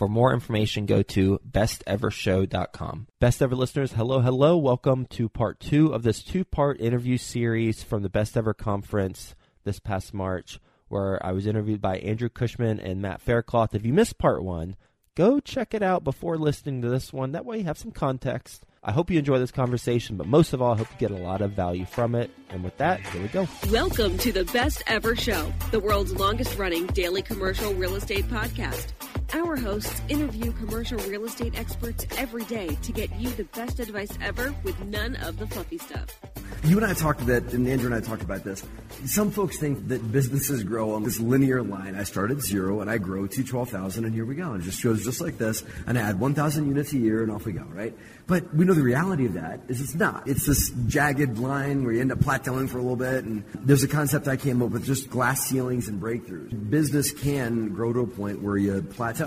For 0.00 0.08
more 0.08 0.32
information, 0.32 0.86
go 0.86 1.02
to 1.02 1.38
bestevershow.com. 1.46 3.08
Best 3.18 3.42
ever 3.42 3.54
listeners, 3.54 3.92
hello, 3.92 4.20
hello. 4.20 4.56
Welcome 4.56 5.04
to 5.10 5.28
part 5.28 5.60
two 5.60 5.92
of 5.92 6.04
this 6.04 6.22
two 6.22 6.42
part 6.42 6.80
interview 6.80 7.18
series 7.18 7.82
from 7.82 8.02
the 8.02 8.08
Best 8.08 8.34
Ever 8.34 8.54
Conference 8.54 9.34
this 9.64 9.78
past 9.78 10.14
March 10.14 10.58
where 10.88 11.22
I 11.24 11.32
was 11.32 11.46
interviewed 11.46 11.82
by 11.82 11.98
Andrew 11.98 12.30
Cushman 12.30 12.80
and 12.80 13.02
Matt 13.02 13.20
Faircloth. 13.20 13.74
If 13.74 13.84
you 13.84 13.92
missed 13.92 14.16
part 14.16 14.42
one, 14.42 14.74
go 15.16 15.38
check 15.38 15.74
it 15.74 15.82
out 15.82 16.02
before 16.02 16.38
listening 16.38 16.80
to 16.80 16.88
this 16.88 17.12
one. 17.12 17.32
That 17.32 17.44
way 17.44 17.58
you 17.58 17.64
have 17.64 17.76
some 17.76 17.92
context. 17.92 18.64
I 18.82 18.92
hope 18.92 19.10
you 19.10 19.18
enjoy 19.18 19.38
this 19.38 19.52
conversation, 19.52 20.16
but 20.16 20.26
most 20.26 20.54
of 20.54 20.62
all, 20.62 20.72
I 20.72 20.78
hope 20.78 20.88
you 20.92 21.08
get 21.08 21.10
a 21.10 21.22
lot 21.22 21.42
of 21.42 21.52
value 21.52 21.84
from 21.84 22.14
it. 22.14 22.30
And 22.48 22.64
with 22.64 22.78
that, 22.78 23.00
here 23.00 23.20
we 23.20 23.28
go. 23.28 23.46
Welcome 23.70 24.16
to 24.16 24.32
the 24.32 24.46
Best 24.46 24.82
Ever 24.86 25.14
Show, 25.14 25.52
the 25.72 25.80
world's 25.80 26.14
longest 26.14 26.56
running 26.56 26.86
daily 26.86 27.20
commercial 27.20 27.74
real 27.74 27.96
estate 27.96 28.24
podcast. 28.28 28.94
Our 29.32 29.56
hosts 29.56 30.02
interview 30.08 30.50
commercial 30.52 30.98
real 31.00 31.24
estate 31.24 31.56
experts 31.56 32.04
every 32.18 32.42
day 32.44 32.76
to 32.82 32.92
get 32.92 33.14
you 33.14 33.30
the 33.30 33.44
best 33.44 33.78
advice 33.78 34.10
ever 34.20 34.52
with 34.64 34.78
none 34.86 35.14
of 35.16 35.38
the 35.38 35.46
fluffy 35.46 35.78
stuff. 35.78 36.18
You 36.64 36.76
and 36.76 36.84
I 36.84 36.92
talked 36.92 37.22
about, 37.22 37.44
and 37.54 37.66
Andrew 37.68 37.86
and 37.86 37.94
I 37.94 38.06
talked 38.06 38.22
about 38.22 38.44
this. 38.44 38.62
Some 39.06 39.30
folks 39.30 39.56
think 39.56 39.88
that 39.88 40.12
businesses 40.12 40.62
grow 40.64 40.92
on 40.94 41.04
this 41.04 41.18
linear 41.18 41.62
line. 41.62 41.94
I 41.94 42.02
start 42.02 42.30
at 42.30 42.40
zero 42.40 42.80
and 42.80 42.90
I 42.90 42.98
grow 42.98 43.26
to 43.26 43.44
12,000 43.44 44.04
and 44.04 44.12
here 44.12 44.26
we 44.26 44.34
go. 44.34 44.52
And 44.52 44.62
it 44.62 44.64
just 44.64 44.82
goes 44.82 45.04
just 45.04 45.20
like 45.20 45.38
this 45.38 45.64
and 45.86 45.96
I 45.96 46.02
add 46.02 46.20
1,000 46.20 46.66
units 46.66 46.92
a 46.92 46.98
year 46.98 47.22
and 47.22 47.30
off 47.30 47.46
we 47.46 47.52
go, 47.52 47.62
right? 47.62 47.94
But 48.26 48.52
we 48.54 48.64
know 48.64 48.74
the 48.74 48.82
reality 48.82 49.26
of 49.26 49.34
that 49.34 49.60
is 49.68 49.80
it's 49.80 49.94
not. 49.94 50.28
It's 50.28 50.46
this 50.46 50.70
jagged 50.86 51.38
line 51.38 51.84
where 51.84 51.94
you 51.94 52.00
end 52.00 52.12
up 52.12 52.18
plateauing 52.18 52.68
for 52.68 52.78
a 52.78 52.82
little 52.82 52.96
bit. 52.96 53.24
And 53.24 53.44
there's 53.54 53.82
a 53.82 53.88
concept 53.88 54.28
I 54.28 54.36
came 54.36 54.60
up 54.60 54.70
with 54.70 54.84
just 54.84 55.08
glass 55.08 55.46
ceilings 55.46 55.88
and 55.88 56.02
breakthroughs. 56.02 56.70
Business 56.70 57.10
can 57.10 57.70
grow 57.70 57.92
to 57.92 58.00
a 58.00 58.06
point 58.06 58.42
where 58.42 58.58
you 58.58 58.82
plateau 58.82 59.19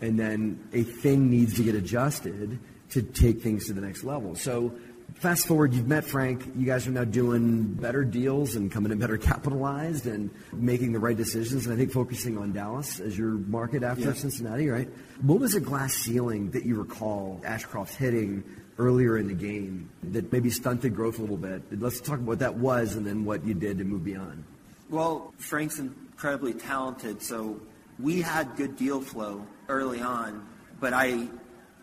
and 0.00 0.18
then 0.18 0.68
a 0.72 0.82
thing 0.82 1.30
needs 1.30 1.56
to 1.56 1.62
get 1.62 1.74
adjusted 1.74 2.58
to 2.90 3.02
take 3.02 3.42
things 3.42 3.66
to 3.66 3.72
the 3.72 3.80
next 3.80 4.04
level. 4.04 4.34
So 4.34 4.72
fast 5.14 5.46
forward, 5.46 5.72
you've 5.74 5.88
met 5.88 6.04
Frank. 6.04 6.46
You 6.56 6.66
guys 6.66 6.86
are 6.86 6.90
now 6.90 7.04
doing 7.04 7.64
better 7.74 8.04
deals 8.04 8.56
and 8.56 8.70
coming 8.70 8.92
in 8.92 8.98
better 8.98 9.18
capitalized 9.32 10.06
and 10.06 10.30
making 10.52 10.92
the 10.92 10.98
right 10.98 11.16
decisions. 11.16 11.66
And 11.66 11.74
I 11.74 11.76
think 11.76 11.92
focusing 11.92 12.38
on 12.38 12.52
Dallas 12.52 13.00
as 13.00 13.16
your 13.16 13.30
market 13.30 13.82
after 13.82 14.04
yeah. 14.04 14.12
Cincinnati, 14.12 14.68
right? 14.68 14.88
What 15.22 15.40
was 15.40 15.54
a 15.54 15.60
glass 15.60 15.94
ceiling 15.94 16.50
that 16.50 16.64
you 16.64 16.76
recall 16.76 17.40
Ashcroft 17.44 17.96
hitting 17.96 18.44
earlier 18.78 19.16
in 19.16 19.26
the 19.26 19.34
game 19.34 19.88
that 20.02 20.30
maybe 20.30 20.50
stunted 20.50 20.94
growth 20.94 21.18
a 21.18 21.22
little 21.22 21.36
bit? 21.36 21.62
Let's 21.80 22.00
talk 22.00 22.16
about 22.16 22.26
what 22.26 22.38
that 22.40 22.56
was 22.56 22.94
and 22.94 23.06
then 23.06 23.24
what 23.24 23.44
you 23.44 23.54
did 23.54 23.78
to 23.78 23.84
move 23.84 24.04
beyond. 24.04 24.44
Well, 24.88 25.34
Frank's 25.38 25.80
incredibly 25.80 26.54
talented, 26.54 27.20
so 27.20 27.60
we 27.98 28.22
had 28.22 28.56
good 28.56 28.76
deal 28.76 29.00
flow 29.00 29.46
early 29.68 30.00
on, 30.00 30.46
but 30.80 30.92
I 30.92 31.28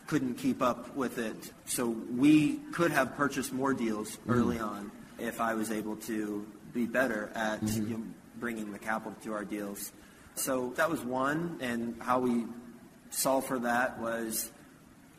couldn't 0.08 0.36
keep 0.36 0.62
up 0.62 0.96
with 0.96 1.18
it. 1.18 1.54
So 1.66 1.88
we 1.88 2.58
could 2.72 2.92
have 2.92 3.16
purchased 3.16 3.54
more 3.54 3.74
deals 3.74 4.12
mm-hmm. 4.18 4.32
early 4.32 4.58
mm-hmm. 4.58 4.66
on 4.66 4.92
if 5.20 5.42
I 5.42 5.54
was 5.54 5.72
able 5.72 5.96
to 5.98 6.46
be 6.74 6.86
better 6.86 7.32
at 7.36 7.62
mm-hmm. 7.62 7.92
you 7.92 7.98
know, 7.98 8.04
bringing 8.40 8.72
the 8.72 8.80
capital 8.80 9.16
to 9.24 9.34
our 9.34 9.46
deals. 9.46 9.92
So 10.36 10.74
that 10.78 10.90
was 10.90 11.02
one, 11.02 11.60
and 11.62 11.96
how 12.02 12.20
we 12.20 12.46
solved 13.12 13.48
for 13.48 13.60
that 13.60 14.00
was 14.00 14.52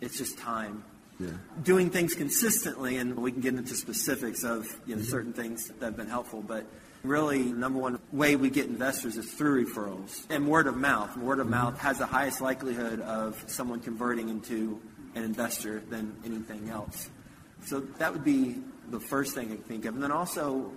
it's 0.00 0.18
just 0.18 0.38
time. 0.38 0.84
Yeah. 1.20 1.28
Doing 1.62 1.90
things 1.90 2.14
consistently, 2.14 2.96
and 2.96 3.16
we 3.16 3.30
can 3.30 3.40
get 3.40 3.54
into 3.54 3.74
specifics 3.74 4.42
of 4.42 4.66
you 4.86 4.96
know, 4.96 5.00
mm-hmm. 5.00 5.10
certain 5.10 5.32
things 5.32 5.68
that 5.68 5.80
have 5.80 5.96
been 5.96 6.08
helpful, 6.08 6.42
but 6.42 6.66
really 7.04 7.44
number 7.44 7.78
one 7.78 7.98
way 8.14 8.36
we 8.36 8.48
get 8.48 8.66
investors 8.66 9.16
is 9.16 9.30
through 9.32 9.66
referrals 9.66 10.24
and 10.30 10.46
word 10.46 10.68
of 10.68 10.76
mouth. 10.76 11.16
Word 11.16 11.40
of 11.40 11.48
mouth 11.48 11.76
has 11.80 11.98
the 11.98 12.06
highest 12.06 12.40
likelihood 12.40 13.00
of 13.00 13.42
someone 13.48 13.80
converting 13.80 14.28
into 14.28 14.80
an 15.16 15.24
investor 15.24 15.80
than 15.90 16.16
anything 16.24 16.70
else. 16.70 17.10
So 17.64 17.80
that 17.80 18.12
would 18.12 18.24
be 18.24 18.56
the 18.88 19.00
first 19.00 19.34
thing 19.34 19.50
I 19.50 19.56
think 19.56 19.84
of. 19.84 19.94
And 19.94 20.02
then 20.02 20.12
also, 20.12 20.70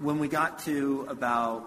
when 0.00 0.18
we 0.18 0.28
got 0.28 0.58
to 0.60 1.06
about, 1.08 1.62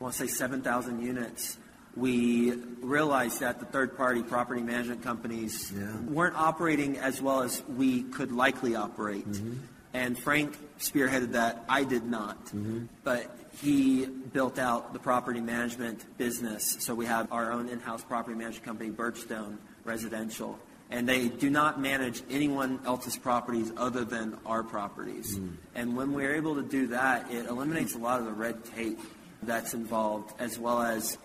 I 0.00 0.02
want 0.02 0.14
to 0.14 0.26
say 0.26 0.26
7,000 0.26 1.02
units, 1.02 1.58
we 1.94 2.52
realized 2.80 3.40
that 3.40 3.60
the 3.60 3.66
third-party 3.66 4.22
property 4.22 4.62
management 4.62 5.02
companies 5.02 5.70
yeah. 5.76 5.96
weren't 6.00 6.36
operating 6.36 6.96
as 6.96 7.20
well 7.20 7.42
as 7.42 7.62
we 7.68 8.04
could 8.04 8.32
likely 8.32 8.74
operate. 8.74 9.28
Mm-hmm. 9.28 9.54
And 9.92 10.18
Frank 10.18 10.58
spearheaded 10.78 11.32
that. 11.32 11.64
I 11.68 11.84
did 11.84 12.04
not. 12.04 12.46
Mm-hmm. 12.46 12.86
But 13.04 13.30
he 13.60 14.06
built 14.06 14.58
out 14.58 14.92
the 14.92 14.98
property 14.98 15.40
management 15.40 16.04
business. 16.18 16.76
So 16.80 16.94
we 16.94 17.06
have 17.06 17.30
our 17.32 17.52
own 17.52 17.68
in-house 17.68 18.02
property 18.02 18.36
management 18.36 18.64
company, 18.64 18.90
Birchstone 18.90 19.58
Residential. 19.84 20.58
And 20.90 21.08
they 21.08 21.28
do 21.28 21.50
not 21.50 21.80
manage 21.80 22.22
anyone 22.30 22.80
else's 22.84 23.16
properties 23.16 23.72
other 23.76 24.04
than 24.04 24.36
our 24.44 24.62
properties. 24.62 25.38
Mm. 25.38 25.56
And 25.74 25.96
when 25.96 26.12
we're 26.12 26.34
able 26.34 26.56
to 26.56 26.62
do 26.62 26.88
that, 26.88 27.30
it 27.30 27.46
eliminates 27.46 27.94
a 27.94 27.98
lot 27.98 28.20
of 28.20 28.26
the 28.26 28.32
red 28.32 28.64
tape 28.64 29.00
that's 29.42 29.74
involved, 29.74 30.34
as 30.38 30.58
well 30.58 30.82
as 30.82 31.18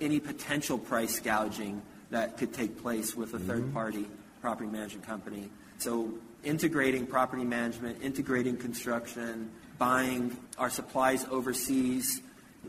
any 0.00 0.20
potential 0.20 0.78
price 0.78 1.20
gouging 1.20 1.82
that 2.10 2.36
could 2.36 2.52
take 2.52 2.80
place 2.82 3.16
with 3.16 3.34
a 3.34 3.38
third 3.38 3.72
party 3.72 4.06
property 4.40 4.70
management 4.70 5.06
company. 5.06 5.50
So 5.78 6.12
integrating 6.44 7.06
property 7.06 7.44
management, 7.44 8.02
integrating 8.02 8.56
construction, 8.56 9.50
buying 9.78 10.36
our 10.58 10.70
supplies 10.70 11.24
overseas 11.30 12.20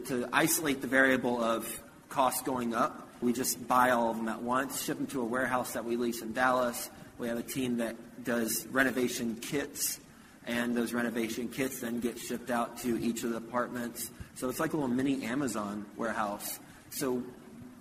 to 0.08 0.28
isolate 0.32 0.82
the 0.82 0.88
variable 0.88 1.42
of 1.42 1.82
costs 2.10 2.42
going 2.42 2.74
up. 2.74 3.10
We 3.22 3.34
just 3.34 3.68
buy 3.68 3.92
all 3.92 4.12
of 4.12 4.18
them 4.18 4.28
at 4.28 4.42
once, 4.42 4.84
ship 4.84 4.98
them 4.98 5.08
to 5.08 5.22
a 5.22 5.26
warehouse 5.26 5.74
that 5.74 5.86
we 5.86 5.96
lease 5.96 6.22
in 6.22 6.34
Dallas. 6.34 6.90
We 7.18 7.28
have 7.28 7.38
a 7.38 7.44
team 7.44 7.78
that 7.78 7.96
does 8.24 8.68
renovation 8.68 9.36
kits, 9.36 10.00
and 10.46 10.76
those 10.76 10.94
renovation 10.94 11.50
kits 11.50 11.82
then 11.82 12.00
get 12.00 12.20
shipped 12.20 12.52
out 12.52 12.78
to 12.80 13.00
each 13.02 13.24
of 13.24 13.32
the 13.32 13.38
apartments. 13.38 14.12
So 14.36 14.50
it's 14.50 14.60
like 14.60 14.74
a 14.74 14.78
little 14.78 14.94
mini 14.94 15.26
Amazon 15.26 15.86
warehouse. 15.96 16.60
So 16.92 17.24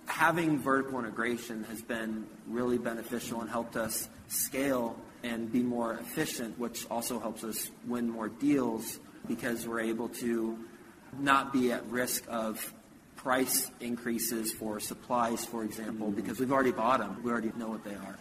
having 0.07 0.57
vertical 0.57 0.97
integration 0.99 1.65
has 1.65 1.81
been 1.81 2.25
really 2.47 2.77
beneficial 2.77 3.41
and 3.41 3.49
helped 3.49 3.75
us 3.75 4.09
scale 4.27 4.95
and 5.23 5.51
be 5.51 5.61
more 5.61 5.93
efficient, 5.93 6.57
which 6.57 6.87
also 6.89 7.19
helps 7.19 7.43
us 7.43 7.69
win 7.85 8.09
more 8.09 8.29
deals 8.29 8.99
because 9.27 9.67
we're 9.67 9.81
able 9.81 10.09
to 10.09 10.57
not 11.19 11.53
be 11.53 11.71
at 11.71 11.85
risk 11.87 12.23
of 12.27 12.73
price 13.15 13.69
increases 13.79 14.53
for 14.53 14.79
supplies, 14.79 15.45
for 15.45 15.63
example, 15.63 16.11
because 16.11 16.39
we've 16.39 16.51
already 16.51 16.71
bought 16.71 16.99
them. 16.99 17.21
We 17.23 17.31
already 17.31 17.51
know 17.57 17.69
what 17.69 17.83
they 17.83 17.95
are. 17.95 18.17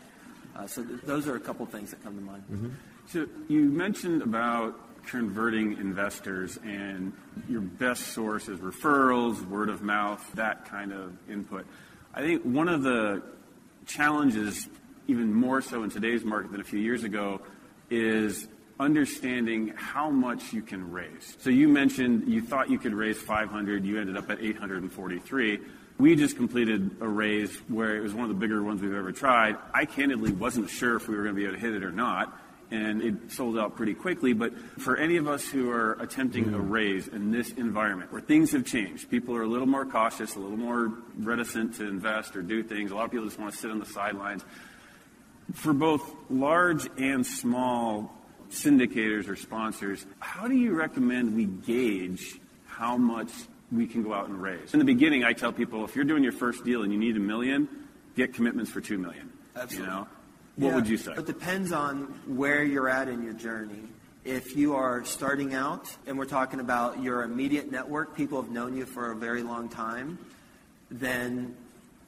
Uh, 0.56 0.66
so 0.66 0.82
th- 0.82 1.02
those 1.02 1.28
are 1.28 1.36
a 1.36 1.40
couple 1.40 1.66
things 1.66 1.90
that 1.90 2.02
come 2.02 2.16
to 2.16 2.22
mind. 2.22 2.44
Mm-hmm. 2.50 2.68
So 3.08 3.26
you 3.48 3.60
mentioned 3.60 4.22
about 4.22 4.80
converting 5.06 5.78
investors, 5.78 6.58
and 6.64 7.12
your 7.48 7.60
best 7.60 8.08
source 8.08 8.48
is 8.48 8.58
referrals, 8.58 9.46
word 9.46 9.68
of 9.68 9.82
mouth, 9.82 10.28
that 10.34 10.64
kind 10.64 10.92
of 10.92 11.16
input. 11.30 11.66
I 12.12 12.22
think 12.22 12.42
one 12.42 12.68
of 12.68 12.82
the 12.82 13.22
challenges, 13.86 14.68
even 15.06 15.32
more 15.32 15.60
so 15.62 15.84
in 15.84 15.90
today's 15.90 16.24
market 16.24 16.50
than 16.50 16.60
a 16.60 16.64
few 16.64 16.80
years 16.80 17.04
ago, 17.04 17.40
is 17.90 18.48
understanding 18.78 19.72
how 19.76 20.10
much 20.10 20.52
you 20.52 20.62
can 20.62 20.90
raise. 20.90 21.36
So 21.40 21.50
you 21.50 21.68
mentioned 21.68 22.28
you 22.28 22.42
thought 22.42 22.70
you 22.70 22.78
could 22.78 22.94
raise 22.94 23.18
500, 23.18 23.84
you 23.84 24.00
ended 24.00 24.16
up 24.16 24.30
at 24.30 24.40
843. 24.40 25.60
We 25.98 26.14
just 26.14 26.36
completed 26.36 26.90
a 27.00 27.08
raise 27.08 27.56
where 27.68 27.96
it 27.96 28.00
was 28.00 28.12
one 28.12 28.24
of 28.24 28.28
the 28.28 28.34
bigger 28.34 28.62
ones 28.62 28.82
we've 28.82 28.92
ever 28.92 29.12
tried. 29.12 29.56
I 29.72 29.86
candidly 29.86 30.30
wasn't 30.32 30.68
sure 30.68 30.96
if 30.96 31.08
we 31.08 31.16
were 31.16 31.22
going 31.22 31.34
to 31.34 31.40
be 31.40 31.44
able 31.44 31.54
to 31.54 31.60
hit 31.60 31.72
it 31.72 31.82
or 31.82 31.90
not, 31.90 32.38
and 32.70 33.00
it 33.00 33.32
sold 33.32 33.58
out 33.58 33.76
pretty 33.76 33.94
quickly. 33.94 34.34
But 34.34 34.52
for 34.78 34.98
any 34.98 35.16
of 35.16 35.26
us 35.26 35.48
who 35.48 35.70
are 35.70 35.92
attempting 35.94 36.52
a 36.52 36.60
raise 36.60 37.08
in 37.08 37.30
this 37.30 37.50
environment 37.52 38.12
where 38.12 38.20
things 38.20 38.52
have 38.52 38.66
changed, 38.66 39.08
people 39.08 39.34
are 39.36 39.42
a 39.42 39.48
little 39.48 39.66
more 39.66 39.86
cautious, 39.86 40.36
a 40.36 40.38
little 40.38 40.58
more 40.58 40.92
reticent 41.18 41.76
to 41.76 41.88
invest 41.88 42.36
or 42.36 42.42
do 42.42 42.62
things. 42.62 42.90
A 42.90 42.94
lot 42.94 43.06
of 43.06 43.10
people 43.10 43.24
just 43.24 43.38
want 43.38 43.54
to 43.54 43.58
sit 43.58 43.70
on 43.70 43.78
the 43.78 43.86
sidelines. 43.86 44.44
For 45.54 45.72
both 45.72 46.14
large 46.28 46.88
and 46.98 47.24
small 47.24 48.12
syndicators 48.50 49.28
or 49.28 49.36
sponsors, 49.36 50.06
how 50.18 50.48
do 50.48 50.54
you 50.54 50.74
recommend 50.74 51.34
we 51.34 51.44
gauge 51.44 52.40
how 52.66 52.96
much 52.96 53.30
we 53.72 53.86
can 53.86 54.02
go 54.02 54.12
out 54.12 54.28
and 54.28 54.40
raise? 54.40 54.72
In 54.72 54.78
the 54.78 54.84
beginning, 54.84 55.24
I 55.24 55.32
tell 55.32 55.52
people 55.52 55.84
if 55.84 55.96
you're 55.96 56.04
doing 56.04 56.22
your 56.22 56.32
first 56.32 56.64
deal 56.64 56.82
and 56.82 56.92
you 56.92 56.98
need 56.98 57.16
a 57.16 57.20
million, 57.20 57.68
get 58.16 58.34
commitments 58.34 58.70
for 58.70 58.80
two 58.80 58.98
million. 58.98 59.30
Absolutely. 59.56 59.86
You 59.86 59.90
know, 59.92 60.08
what 60.56 60.68
Yeah, 60.68 60.74
would 60.74 60.88
you 60.88 60.96
say? 60.96 61.12
It 61.12 61.26
depends 61.26 61.72
on 61.72 62.02
where 62.26 62.62
you're 62.64 62.88
at 62.88 63.08
in 63.08 63.22
your 63.22 63.32
journey. 63.34 63.82
If 64.24 64.56
you 64.56 64.74
are 64.74 65.04
starting 65.04 65.54
out 65.54 65.94
and 66.06 66.18
we're 66.18 66.24
talking 66.24 66.60
about 66.60 67.02
your 67.02 67.22
immediate 67.22 67.70
network, 67.70 68.16
people 68.16 68.42
have 68.42 68.50
known 68.50 68.76
you 68.76 68.84
for 68.84 69.12
a 69.12 69.16
very 69.16 69.42
long 69.42 69.68
time, 69.68 70.18
then 70.90 71.54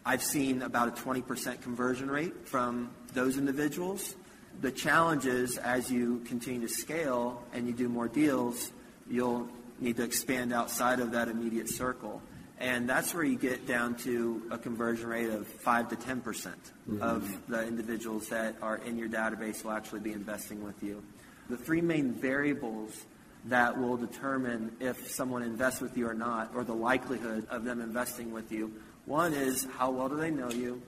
I've 0.04 0.22
seen 0.22 0.62
about 0.62 0.88
a 0.88 1.02
20% 1.02 1.62
conversion 1.62 2.10
rate 2.10 2.48
from 2.48 2.90
those 3.12 3.36
individuals. 3.36 4.16
The 4.60 4.72
challenge 4.72 5.24
is 5.26 5.56
as 5.56 5.90
you 5.90 6.20
continue 6.26 6.66
to 6.66 6.72
scale 6.72 7.42
and 7.52 7.66
you 7.66 7.72
do 7.72 7.88
more 7.88 8.08
deals, 8.08 8.72
you'll 9.08 9.48
need 9.78 9.96
to 9.96 10.02
expand 10.02 10.52
outside 10.52 10.98
of 10.98 11.12
that 11.12 11.28
immediate 11.28 11.68
circle. 11.68 12.20
And 12.58 12.88
that's 12.88 13.14
where 13.14 13.22
you 13.22 13.38
get 13.38 13.68
down 13.68 13.94
to 13.98 14.42
a 14.50 14.58
conversion 14.58 15.08
rate 15.08 15.30
of 15.30 15.46
5 15.46 15.90
to 15.90 15.96
10% 15.96 16.22
mm-hmm. 16.22 17.00
of 17.00 17.46
the 17.46 17.64
individuals 17.64 18.28
that 18.30 18.56
are 18.60 18.78
in 18.78 18.98
your 18.98 19.08
database 19.08 19.62
will 19.62 19.70
actually 19.70 20.00
be 20.00 20.12
investing 20.12 20.64
with 20.64 20.82
you. 20.82 21.04
The 21.48 21.56
three 21.56 21.80
main 21.80 22.14
variables 22.14 23.06
that 23.44 23.78
will 23.78 23.96
determine 23.96 24.76
if 24.80 25.08
someone 25.08 25.44
invests 25.44 25.80
with 25.80 25.96
you 25.96 26.08
or 26.08 26.14
not, 26.14 26.50
or 26.54 26.64
the 26.64 26.74
likelihood 26.74 27.46
of 27.48 27.64
them 27.64 27.80
investing 27.80 28.32
with 28.32 28.50
you. 28.50 28.72
One 29.06 29.32
is 29.32 29.66
how 29.78 29.92
well 29.92 30.08
do 30.08 30.16
they 30.16 30.32
know 30.32 30.50
you? 30.50 30.82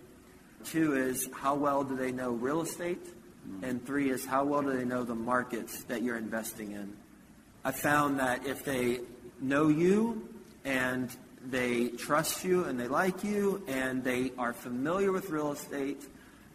Two 0.64 0.96
is 0.96 1.28
how 1.32 1.54
well 1.54 1.84
do 1.84 1.96
they 1.96 2.10
know 2.10 2.32
real 2.32 2.62
estate? 2.62 3.06
And 3.62 3.84
three 3.84 4.10
is 4.10 4.24
how 4.24 4.44
well 4.44 4.62
do 4.62 4.76
they 4.76 4.84
know 4.84 5.04
the 5.04 5.14
markets 5.14 5.84
that 5.84 6.02
you're 6.02 6.16
investing 6.16 6.72
in? 6.72 6.96
I 7.64 7.72
found 7.72 8.18
that 8.20 8.46
if 8.46 8.64
they 8.64 9.00
know 9.40 9.68
you 9.68 10.28
and 10.64 11.14
they 11.44 11.88
trust 11.88 12.44
you 12.44 12.64
and 12.64 12.78
they 12.78 12.88
like 12.88 13.24
you 13.24 13.62
and 13.66 14.04
they 14.04 14.32
are 14.38 14.52
familiar 14.52 15.12
with 15.12 15.30
real 15.30 15.52
estate 15.52 16.02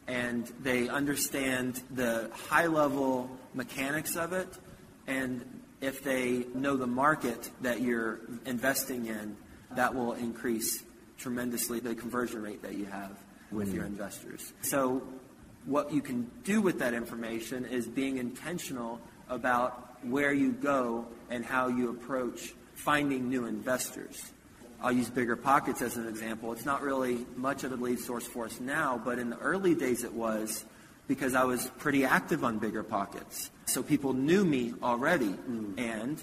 and 0.07 0.45
they 0.61 0.87
understand 0.87 1.81
the 1.91 2.29
high 2.49 2.67
level 2.67 3.29
mechanics 3.53 4.15
of 4.15 4.33
it 4.33 4.47
and 5.07 5.43
if 5.81 6.03
they 6.03 6.45
know 6.53 6.75
the 6.75 6.87
market 6.87 7.49
that 7.61 7.81
you're 7.81 8.19
investing 8.45 9.07
in, 9.07 9.37
that 9.75 9.93
will 9.93 10.13
increase 10.13 10.83
tremendously 11.17 11.79
the 11.79 11.95
conversion 11.95 12.41
rate 12.41 12.61
that 12.61 12.75
you 12.75 12.85
have 12.85 13.17
with 13.51 13.69
mm. 13.69 13.75
your 13.75 13.85
investors. 13.85 14.53
So 14.61 15.03
what 15.65 15.91
you 15.91 16.01
can 16.01 16.29
do 16.43 16.61
with 16.61 16.79
that 16.79 16.93
information 16.93 17.65
is 17.65 17.87
being 17.87 18.17
intentional 18.17 18.99
about 19.29 20.03
where 20.03 20.33
you 20.33 20.51
go 20.51 21.07
and 21.29 21.43
how 21.43 21.67
you 21.67 21.89
approach 21.89 22.53
finding 22.75 23.29
new 23.29 23.45
investors. 23.45 24.31
I'll 24.81 24.91
use 24.91 25.09
Bigger 25.09 25.35
Pockets 25.35 25.81
as 25.81 25.97
an 25.97 26.07
example. 26.07 26.51
It's 26.53 26.65
not 26.65 26.81
really 26.81 27.25
much 27.35 27.63
of 27.63 27.71
a 27.71 27.75
lead 27.75 27.99
source 27.99 28.27
for 28.27 28.45
us 28.45 28.59
now, 28.59 29.01
but 29.03 29.17
in 29.17 29.29
the 29.29 29.37
early 29.39 29.73
days 29.73 30.03
it 30.03 30.13
was 30.13 30.65
because 31.07 31.33
I 31.35 31.43
was 31.43 31.71
pretty 31.79 32.05
active 32.05 32.43
on 32.43 32.59
Bigger 32.59 32.83
Pockets. 32.83 33.49
So 33.65 33.81
people 33.81 34.13
knew 34.13 34.43
me 34.43 34.73
already, 34.83 35.35
and 35.77 36.21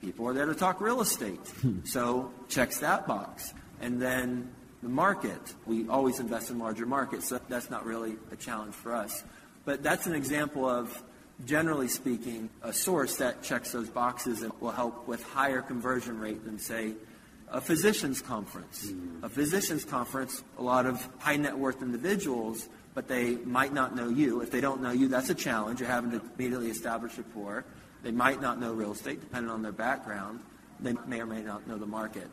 people 0.00 0.28
are 0.28 0.32
there 0.32 0.46
to 0.46 0.54
talk 0.54 0.80
real 0.80 1.00
estate. 1.00 1.40
so 1.84 2.32
checks 2.48 2.80
that 2.80 3.06
box. 3.06 3.54
And 3.80 4.00
then 4.00 4.50
the 4.82 4.88
market. 4.88 5.40
We 5.66 5.88
always 5.88 6.20
invest 6.20 6.50
in 6.50 6.58
larger 6.58 6.86
markets, 6.86 7.28
so 7.28 7.40
that's 7.48 7.70
not 7.70 7.84
really 7.86 8.16
a 8.30 8.36
challenge 8.36 8.74
for 8.74 8.94
us. 8.94 9.24
But 9.64 9.82
that's 9.82 10.06
an 10.06 10.14
example 10.14 10.68
of, 10.68 11.02
generally 11.44 11.88
speaking, 11.88 12.50
a 12.62 12.72
source 12.72 13.16
that 13.16 13.42
checks 13.42 13.72
those 13.72 13.88
boxes 13.88 14.42
and 14.42 14.52
will 14.60 14.70
help 14.70 15.08
with 15.08 15.22
higher 15.22 15.62
conversion 15.62 16.20
rate 16.20 16.44
than, 16.44 16.58
say, 16.58 16.94
a 17.48 17.60
physician's 17.60 18.20
conference. 18.20 18.86
Mm-hmm. 18.86 19.24
A 19.24 19.28
physician's 19.28 19.84
conference, 19.84 20.42
a 20.58 20.62
lot 20.62 20.86
of 20.86 21.08
high 21.18 21.36
net 21.36 21.56
worth 21.56 21.82
individuals, 21.82 22.68
but 22.94 23.08
they 23.08 23.36
might 23.36 23.72
not 23.72 23.94
know 23.94 24.08
you. 24.08 24.40
If 24.40 24.50
they 24.50 24.60
don't 24.60 24.82
know 24.82 24.90
you, 24.90 25.08
that's 25.08 25.30
a 25.30 25.34
challenge. 25.34 25.80
You're 25.80 25.88
having 25.88 26.10
to 26.12 26.22
immediately 26.36 26.70
establish 26.70 27.16
rapport. 27.18 27.64
They 28.02 28.10
might 28.10 28.40
not 28.40 28.60
know 28.60 28.72
real 28.72 28.92
estate, 28.92 29.20
depending 29.20 29.50
on 29.50 29.62
their 29.62 29.72
background. 29.72 30.40
They 30.80 30.94
may 31.06 31.20
or 31.20 31.26
may 31.26 31.42
not 31.42 31.66
know 31.66 31.76
the 31.76 31.86
market. 31.86 32.28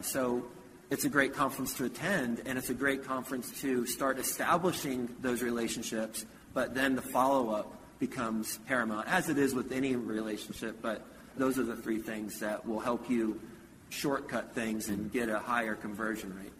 So 0.00 0.44
it's 0.92 1.06
a 1.06 1.08
great 1.08 1.32
conference 1.32 1.72
to 1.74 1.86
attend, 1.86 2.42
and 2.44 2.58
it's 2.58 2.68
a 2.68 2.74
great 2.74 3.02
conference 3.06 3.50
to 3.62 3.86
start 3.86 4.18
establishing 4.18 5.08
those 5.22 5.42
relationships, 5.42 6.26
but 6.52 6.74
then 6.74 6.94
the 6.94 7.00
follow 7.00 7.48
up 7.48 7.78
becomes 7.98 8.58
paramount, 8.66 9.08
as 9.08 9.30
it 9.30 9.38
is 9.38 9.54
with 9.54 9.72
any 9.72 9.96
relationship. 9.96 10.82
But 10.82 11.02
those 11.34 11.58
are 11.58 11.62
the 11.62 11.76
three 11.76 11.98
things 11.98 12.40
that 12.40 12.68
will 12.68 12.78
help 12.78 13.08
you 13.08 13.40
shortcut 13.88 14.54
things 14.54 14.90
and 14.90 15.10
get 15.10 15.30
a 15.30 15.38
higher 15.38 15.74
conversion 15.74 16.36
rate. 16.36 16.52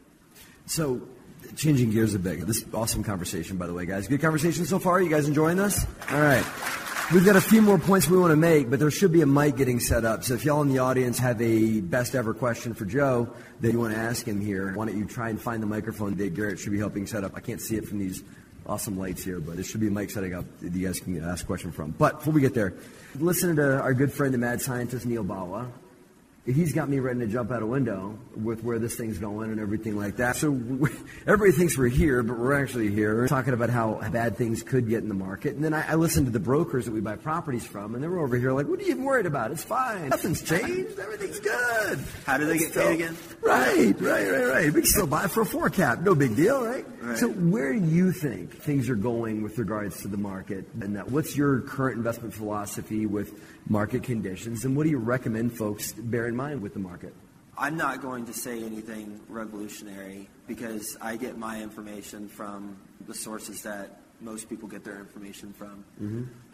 So, 0.64 1.02
changing 1.56 1.90
gears 1.90 2.14
a 2.14 2.18
bit. 2.18 2.46
This 2.46 2.62
is 2.62 2.72
awesome 2.72 3.04
conversation, 3.04 3.58
by 3.58 3.66
the 3.66 3.74
way, 3.74 3.84
guys. 3.84 4.08
Good 4.08 4.22
conversation 4.22 4.64
so 4.64 4.78
far. 4.78 5.02
You 5.02 5.10
guys 5.10 5.28
enjoying 5.28 5.58
this? 5.58 5.86
All 6.10 6.20
right. 6.20 6.44
We've 7.12 7.26
got 7.26 7.36
a 7.36 7.42
few 7.42 7.60
more 7.60 7.78
points 7.78 8.08
we 8.08 8.16
want 8.16 8.30
to 8.30 8.36
make, 8.36 8.70
but 8.70 8.78
there 8.78 8.90
should 8.90 9.12
be 9.12 9.20
a 9.20 9.26
mic 9.26 9.56
getting 9.56 9.80
set 9.80 10.06
up. 10.06 10.24
So 10.24 10.32
if 10.32 10.46
y'all 10.46 10.62
in 10.62 10.70
the 10.70 10.78
audience 10.78 11.18
have 11.18 11.42
a 11.42 11.82
best 11.82 12.14
ever 12.14 12.32
question 12.32 12.72
for 12.72 12.86
Joe 12.86 13.28
that 13.60 13.70
you 13.70 13.78
want 13.78 13.92
to 13.92 14.00
ask 14.00 14.26
him 14.26 14.40
here, 14.40 14.72
why 14.72 14.86
don't 14.86 14.96
you 14.96 15.04
try 15.04 15.28
and 15.28 15.38
find 15.38 15.62
the 15.62 15.66
microphone? 15.66 16.14
Dave 16.14 16.34
Garrett 16.34 16.58
should 16.58 16.72
be 16.72 16.78
helping 16.78 17.06
set 17.06 17.22
up. 17.22 17.32
I 17.34 17.40
can't 17.40 17.60
see 17.60 17.76
it 17.76 17.86
from 17.86 17.98
these 17.98 18.22
awesome 18.64 18.98
lights 18.98 19.22
here, 19.22 19.40
but 19.40 19.58
it 19.58 19.64
should 19.64 19.80
be 19.80 19.88
a 19.88 19.90
mic 19.90 20.08
setting 20.08 20.32
up 20.32 20.46
that 20.60 20.72
you 20.72 20.86
guys 20.86 21.00
can 21.00 21.22
ask 21.22 21.44
a 21.44 21.46
question 21.46 21.70
from. 21.70 21.90
But 21.90 22.20
before 22.20 22.32
we 22.32 22.40
get 22.40 22.54
there, 22.54 22.72
listen 23.16 23.56
to 23.56 23.78
our 23.78 23.92
good 23.92 24.10
friend, 24.10 24.32
the 24.32 24.38
mad 24.38 24.62
scientist 24.62 25.04
Neal 25.04 25.22
Bawa 25.22 25.70
he's 26.44 26.72
got 26.72 26.88
me 26.88 26.98
ready 26.98 27.20
to 27.20 27.26
jump 27.26 27.52
out 27.52 27.62
a 27.62 27.66
window 27.66 28.18
with 28.34 28.64
where 28.64 28.78
this 28.78 28.96
thing's 28.96 29.18
going 29.18 29.50
and 29.52 29.60
everything 29.60 29.96
like 29.96 30.16
that. 30.16 30.34
So 30.36 30.50
we, 30.50 30.90
everybody 31.26 31.52
thinks 31.52 31.78
we're 31.78 31.88
here, 31.88 32.22
but 32.22 32.38
we're 32.38 32.60
actually 32.60 32.90
here 32.90 33.28
talking 33.28 33.54
about 33.54 33.70
how 33.70 34.00
bad 34.10 34.36
things 34.36 34.62
could 34.62 34.88
get 34.88 35.02
in 35.02 35.08
the 35.08 35.14
market. 35.14 35.54
And 35.54 35.64
then 35.64 35.72
I, 35.72 35.92
I 35.92 35.94
listened 35.94 36.26
to 36.26 36.32
the 36.32 36.40
brokers 36.40 36.86
that 36.86 36.92
we 36.92 37.00
buy 37.00 37.16
properties 37.16 37.64
from, 37.66 37.94
and 37.94 38.02
they 38.02 38.08
were 38.08 38.18
over 38.18 38.36
here 38.36 38.52
like, 38.52 38.66
"What 38.66 38.80
are 38.80 38.82
you 38.82 38.90
even 38.90 39.04
worried 39.04 39.26
about? 39.26 39.52
It's 39.52 39.62
fine. 39.64 40.08
Nothing's 40.08 40.42
changed. 40.48 40.98
Everything's 40.98 41.38
good." 41.38 41.98
How 42.26 42.38
do 42.38 42.46
they 42.46 42.58
get 42.58 42.70
Still- 42.70 42.88
paid 42.88 42.94
again? 42.94 43.16
Right, 43.40 44.00
right, 44.00 44.30
right, 44.30 44.44
right. 44.46 44.66
We 44.66 44.80
can 44.82 44.86
still 44.86 45.06
buy 45.06 45.26
for 45.26 45.42
a 45.42 45.46
four 45.46 45.68
cap. 45.70 46.00
No 46.00 46.14
big 46.14 46.34
deal, 46.36 46.64
right? 46.64 46.86
Right. 47.02 47.18
So 47.18 47.28
where 47.28 47.72
do 47.72 47.80
you 47.84 48.12
think 48.12 48.56
things 48.62 48.88
are 48.88 48.94
going 48.94 49.42
with 49.42 49.58
regards 49.58 50.02
to 50.02 50.08
the 50.08 50.16
market? 50.16 50.66
And 50.80 50.96
that, 50.96 51.10
what's 51.10 51.36
your 51.36 51.60
current 51.60 51.96
investment 51.96 52.32
philosophy 52.34 53.06
with 53.06 53.32
market 53.68 54.04
conditions? 54.04 54.64
And 54.64 54.76
what 54.76 54.84
do 54.84 54.90
you 54.90 54.98
recommend 54.98 55.56
folks 55.58 55.92
bear 55.92 56.28
in 56.32 56.36
mind 56.36 56.62
with 56.62 56.72
the 56.72 56.80
market? 56.80 57.14
I'm 57.58 57.76
not 57.76 58.00
going 58.00 58.24
to 58.26 58.32
say 58.32 58.64
anything 58.64 59.20
revolutionary 59.28 60.28
because 60.48 60.96
I 61.00 61.16
get 61.16 61.36
my 61.36 61.60
information 61.62 62.28
from 62.28 62.78
the 63.06 63.14
sources 63.14 63.62
that 63.62 64.00
most 64.20 64.48
people 64.48 64.68
get 64.68 64.82
their 64.84 64.98
information 64.98 65.52
from. 65.52 65.84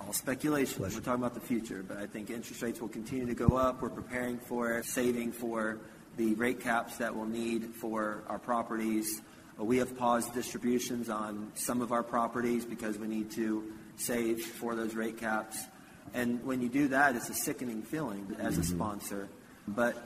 All 0.01 0.13
speculation. 0.13 0.83
We're 0.83 0.89
talking 0.91 1.23
about 1.23 1.35
the 1.35 1.41
future, 1.41 1.85
but 1.87 1.99
I 1.99 2.07
think 2.07 2.31
interest 2.31 2.61
rates 2.63 2.81
will 2.81 2.89
continue 2.89 3.27
to 3.27 3.35
go 3.35 3.57
up. 3.57 3.81
We're 3.81 3.91
preparing 3.91 4.39
for 4.39 4.79
it, 4.79 4.85
saving 4.87 5.33
for 5.33 5.79
the 6.17 6.35
rate 6.35 6.61
caps 6.61 6.97
that 6.97 7.15
we'll 7.15 7.27
need 7.27 7.67
for 7.77 8.25
our 8.29 8.39
properties. 8.41 9.23
Uh, 9.61 9.65
We 9.65 9.77
have 9.79 9.97
paused 9.97 10.35
distributions 10.35 11.09
on 11.09 11.53
some 11.55 11.81
of 11.83 11.93
our 11.93 12.03
properties 12.03 12.65
because 12.65 12.99
we 12.99 13.07
need 13.07 13.31
to 13.33 13.71
save 13.97 14.41
for 14.45 14.75
those 14.75 14.95
rate 14.97 15.19
caps. 15.19 15.63
And 16.15 16.43
when 16.45 16.61
you 16.63 16.69
do 16.69 16.89
that, 16.89 17.15
it's 17.15 17.29
a 17.29 17.35
sickening 17.35 17.83
feeling 17.83 18.35
as 18.41 18.57
a 18.59 18.65
sponsor. 18.65 19.29
But 19.75 19.97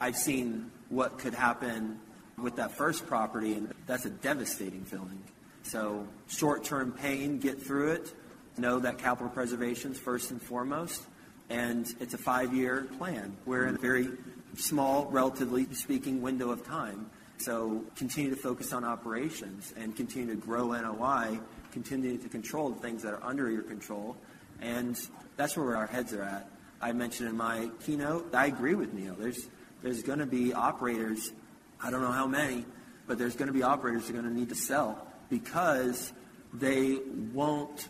I've 0.00 0.16
seen 0.16 0.70
what 0.88 1.18
could 1.18 1.34
happen 1.34 2.00
with 2.38 2.56
that 2.56 2.72
first 2.72 3.06
property, 3.06 3.54
and 3.54 3.72
that's 3.86 4.04
a 4.04 4.10
devastating 4.10 4.84
feeling. 4.84 5.22
So 5.62 6.06
short-term 6.28 6.92
pain, 6.92 7.38
get 7.38 7.62
through 7.62 7.92
it. 7.92 8.12
Know 8.58 8.80
that 8.80 8.98
capital 8.98 9.30
preservation 9.30 9.92
is 9.92 9.98
first 9.98 10.30
and 10.30 10.42
foremost. 10.42 11.02
And 11.48 11.86
it's 12.00 12.14
a 12.14 12.18
five-year 12.18 12.88
plan. 12.98 13.36
We're 13.46 13.66
in 13.66 13.74
a 13.74 13.78
very 13.78 14.08
small, 14.56 15.06
relatively 15.06 15.72
speaking, 15.74 16.22
window 16.22 16.50
of 16.50 16.66
time. 16.66 17.10
So 17.38 17.84
continue 17.96 18.30
to 18.30 18.36
focus 18.36 18.72
on 18.72 18.84
operations 18.84 19.72
and 19.76 19.96
continue 19.96 20.34
to 20.34 20.40
grow 20.40 20.72
NOI, 20.72 21.40
continue 21.72 22.16
to 22.18 22.28
control 22.28 22.70
the 22.70 22.80
things 22.80 23.02
that 23.02 23.14
are 23.14 23.22
under 23.22 23.50
your 23.50 23.62
control. 23.62 24.16
And 24.60 24.98
that's 25.36 25.56
where 25.56 25.76
our 25.76 25.86
heads 25.86 26.12
are 26.12 26.22
at. 26.22 26.48
I 26.82 26.92
mentioned 26.92 27.28
in 27.28 27.36
my 27.36 27.70
keynote, 27.84 28.34
I 28.34 28.46
agree 28.46 28.74
with 28.74 28.92
Neal. 28.92 29.14
There's, 29.14 29.48
there's 29.82 30.02
going 30.02 30.18
to 30.18 30.26
be 30.26 30.52
operators, 30.52 31.32
I 31.80 31.90
don't 31.90 32.02
know 32.02 32.12
how 32.12 32.26
many, 32.26 32.66
but 33.06 33.18
there's 33.18 33.36
going 33.36 33.46
to 33.46 33.52
be 33.52 33.62
operators 33.62 34.02
that 34.06 34.10
are 34.10 34.20
going 34.20 34.32
to 34.32 34.38
need 34.38 34.48
to 34.48 34.54
sell 34.54 35.06
because 35.30 36.12
they 36.52 36.98
won't 37.32 37.88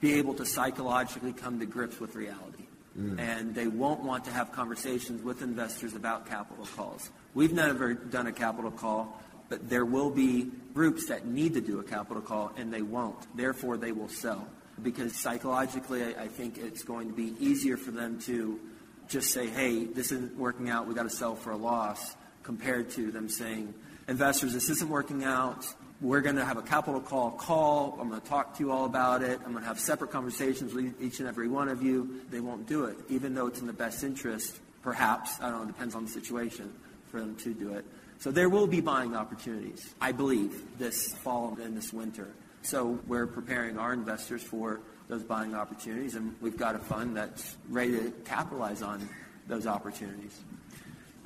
be 0.00 0.14
able 0.14 0.34
to 0.34 0.44
psychologically 0.44 1.32
come 1.32 1.60
to 1.60 1.66
grips 1.66 1.98
with 2.00 2.14
reality. 2.14 2.64
Mm. 2.98 3.18
And 3.18 3.54
they 3.54 3.68
won't 3.68 4.02
want 4.02 4.24
to 4.24 4.32
have 4.32 4.52
conversations 4.52 5.22
with 5.22 5.42
investors 5.42 5.94
about 5.94 6.28
capital 6.28 6.66
calls. 6.76 7.10
We've 7.34 7.52
never 7.52 7.94
done 7.94 8.26
a 8.26 8.32
capital 8.32 8.70
call, 8.70 9.20
but 9.48 9.68
there 9.68 9.84
will 9.84 10.10
be 10.10 10.50
groups 10.74 11.06
that 11.06 11.26
need 11.26 11.54
to 11.54 11.60
do 11.60 11.78
a 11.78 11.84
capital 11.84 12.22
call 12.22 12.52
and 12.56 12.72
they 12.72 12.82
won't. 12.82 13.36
Therefore, 13.36 13.76
they 13.76 13.92
will 13.92 14.08
sell. 14.08 14.48
Because 14.82 15.14
psychologically, 15.16 16.16
I 16.16 16.28
think 16.28 16.58
it's 16.58 16.82
going 16.82 17.08
to 17.08 17.14
be 17.14 17.34
easier 17.38 17.76
for 17.76 17.90
them 17.90 18.20
to 18.22 18.60
just 19.08 19.30
say, 19.30 19.48
hey, 19.48 19.84
this 19.84 20.12
isn't 20.12 20.36
working 20.36 20.68
out, 20.68 20.86
we 20.86 20.94
got 20.94 21.04
to 21.04 21.10
sell 21.10 21.34
for 21.34 21.50
a 21.50 21.56
loss, 21.56 22.14
compared 22.42 22.90
to 22.90 23.10
them 23.10 23.28
saying, 23.28 23.74
investors, 24.06 24.52
this 24.52 24.68
isn't 24.70 24.90
working 24.90 25.24
out, 25.24 25.66
we're 26.00 26.20
going 26.20 26.36
to 26.36 26.44
have 26.44 26.56
a 26.56 26.62
capital 26.62 27.00
call 27.00 27.32
call. 27.32 27.98
I'm 28.00 28.08
going 28.08 28.20
to 28.20 28.26
talk 28.26 28.56
to 28.56 28.62
you 28.62 28.70
all 28.70 28.84
about 28.84 29.22
it. 29.22 29.40
I'm 29.44 29.50
going 29.50 29.64
to 29.64 29.68
have 29.68 29.80
separate 29.80 30.12
conversations 30.12 30.72
with 30.72 30.94
each 31.02 31.18
and 31.18 31.28
every 31.28 31.48
one 31.48 31.68
of 31.68 31.82
you. 31.82 32.20
They 32.30 32.38
won't 32.38 32.68
do 32.68 32.84
it, 32.84 32.96
even 33.08 33.34
though 33.34 33.48
it's 33.48 33.60
in 33.60 33.66
the 33.66 33.72
best 33.72 34.04
interest, 34.04 34.60
perhaps. 34.82 35.40
I 35.40 35.50
don't 35.50 35.58
know, 35.58 35.62
it 35.64 35.66
depends 35.68 35.96
on 35.96 36.04
the 36.04 36.10
situation 36.10 36.72
for 37.10 37.18
them 37.18 37.34
to 37.36 37.52
do 37.52 37.74
it. 37.74 37.84
So 38.20 38.30
there 38.30 38.48
will 38.48 38.66
be 38.66 38.80
buying 38.80 39.16
opportunities, 39.16 39.92
I 40.00 40.12
believe, 40.12 40.78
this 40.78 41.14
fall 41.14 41.56
and 41.60 41.76
this 41.76 41.92
winter. 41.92 42.28
So 42.62 42.98
we're 43.06 43.26
preparing 43.26 43.78
our 43.78 43.92
investors 43.92 44.42
for 44.42 44.80
those 45.08 45.22
buying 45.22 45.54
opportunities, 45.54 46.14
and 46.14 46.34
we've 46.40 46.56
got 46.56 46.74
a 46.74 46.78
fund 46.78 47.16
that's 47.16 47.56
ready 47.68 47.92
to 47.92 48.10
capitalize 48.24 48.82
on 48.82 49.08
those 49.46 49.66
opportunities. 49.66 50.38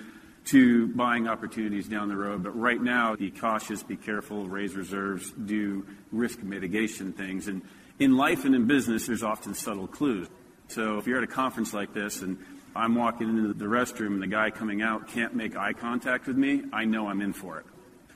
to 0.45 0.87
buying 0.89 1.27
opportunities 1.27 1.87
down 1.87 2.07
the 2.07 2.15
road. 2.15 2.43
But 2.43 2.59
right 2.59 2.81
now, 2.81 3.15
be 3.15 3.31
cautious, 3.31 3.83
be 3.83 3.97
careful, 3.97 4.47
raise 4.47 4.75
reserves, 4.75 5.31
do 5.31 5.85
risk 6.11 6.41
mitigation 6.41 7.13
things. 7.13 7.47
And 7.47 7.61
in 7.99 8.15
life 8.17 8.45
and 8.45 8.55
in 8.55 8.65
business, 8.65 9.07
there's 9.07 9.23
often 9.23 9.53
subtle 9.53 9.87
clues. 9.87 10.27
So 10.69 10.97
if 10.97 11.07
you're 11.07 11.17
at 11.17 11.23
a 11.23 11.27
conference 11.27 11.73
like 11.73 11.93
this 11.93 12.21
and 12.21 12.37
I'm 12.75 12.95
walking 12.95 13.27
into 13.29 13.53
the 13.53 13.65
restroom 13.65 14.13
and 14.13 14.21
the 14.21 14.27
guy 14.27 14.51
coming 14.51 14.81
out 14.81 15.07
can't 15.07 15.35
make 15.35 15.57
eye 15.57 15.73
contact 15.73 16.27
with 16.27 16.37
me, 16.37 16.63
I 16.71 16.85
know 16.85 17.07
I'm 17.07 17.21
in 17.21 17.33
for 17.33 17.59
it. 17.59 17.65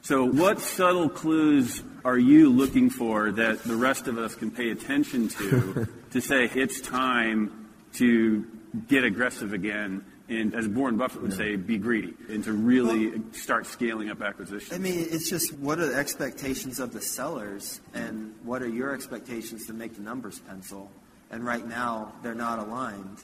So, 0.04 0.26
what 0.26 0.60
subtle 0.60 1.08
clues 1.08 1.82
are 2.04 2.18
you 2.18 2.50
looking 2.50 2.90
for 2.90 3.32
that 3.32 3.64
the 3.64 3.78
rest 3.78 4.10
of 4.10 4.18
us 4.18 4.36
can 4.36 4.52
pay 4.52 4.70
attention 4.72 5.30
to 5.30 5.88
to 6.12 6.20
say 6.20 6.44
it's 6.44 6.82
time 6.82 7.70
to 7.94 8.46
get 8.90 9.06
aggressive 9.06 9.54
again? 9.54 10.04
And 10.28 10.54
as 10.56 10.68
Warren 10.68 10.98
Buffett 10.98 11.22
would 11.22 11.32
say, 11.32 11.56
be 11.56 11.78
greedy 11.78 12.16
and 12.28 12.44
to 12.44 12.52
really 12.52 13.12
well, 13.12 13.20
start 13.32 13.66
scaling 13.66 14.10
up 14.10 14.22
acquisitions. 14.22 14.74
I 14.74 14.78
mean, 14.78 15.08
it's 15.10 15.30
just 15.30 15.54
what 15.60 15.80
are 15.80 15.86
the 15.86 15.96
expectations 15.96 16.82
of 16.82 16.92
the 16.92 17.02
sellers 17.02 17.80
and 17.94 18.36
what 18.44 18.62
are 18.62 18.68
your 18.68 18.94
expectations 18.94 19.68
to 19.68 19.74
make 19.74 19.96
the 19.96 20.02
numbers 20.02 20.40
pencil? 20.40 20.92
And 21.32 21.46
right 21.46 21.66
now, 21.66 22.12
they're 22.24 22.36
not 22.36 22.60
aligned. 22.60 23.20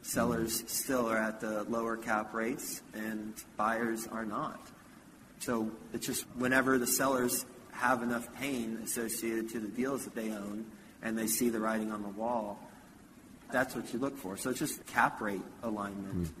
Sellers 0.00 0.62
mm. 0.62 0.68
still 0.70 1.10
are 1.10 1.18
at 1.18 1.40
the 1.40 1.64
lower 1.64 1.98
cap 1.98 2.32
rates, 2.32 2.80
and 2.94 3.34
buyers 3.58 4.06
are 4.06 4.24
not. 4.24 4.60
So 5.42 5.72
it's 5.92 6.06
just 6.06 6.24
whenever 6.36 6.78
the 6.78 6.86
sellers 6.86 7.44
have 7.72 8.04
enough 8.04 8.32
pain 8.34 8.78
associated 8.84 9.48
to 9.50 9.58
the 9.58 9.66
deals 9.66 10.04
that 10.04 10.14
they 10.14 10.30
own, 10.30 10.66
and 11.02 11.18
they 11.18 11.26
see 11.26 11.48
the 11.48 11.58
writing 11.58 11.90
on 11.90 12.02
the 12.02 12.08
wall, 12.10 12.60
that's 13.50 13.74
what 13.74 13.92
you 13.92 13.98
look 13.98 14.16
for. 14.16 14.36
So 14.36 14.50
it's 14.50 14.60
just 14.60 14.86
cap 14.86 15.20
rate 15.20 15.42
alignment. 15.64 16.28
Hmm. 16.28 16.34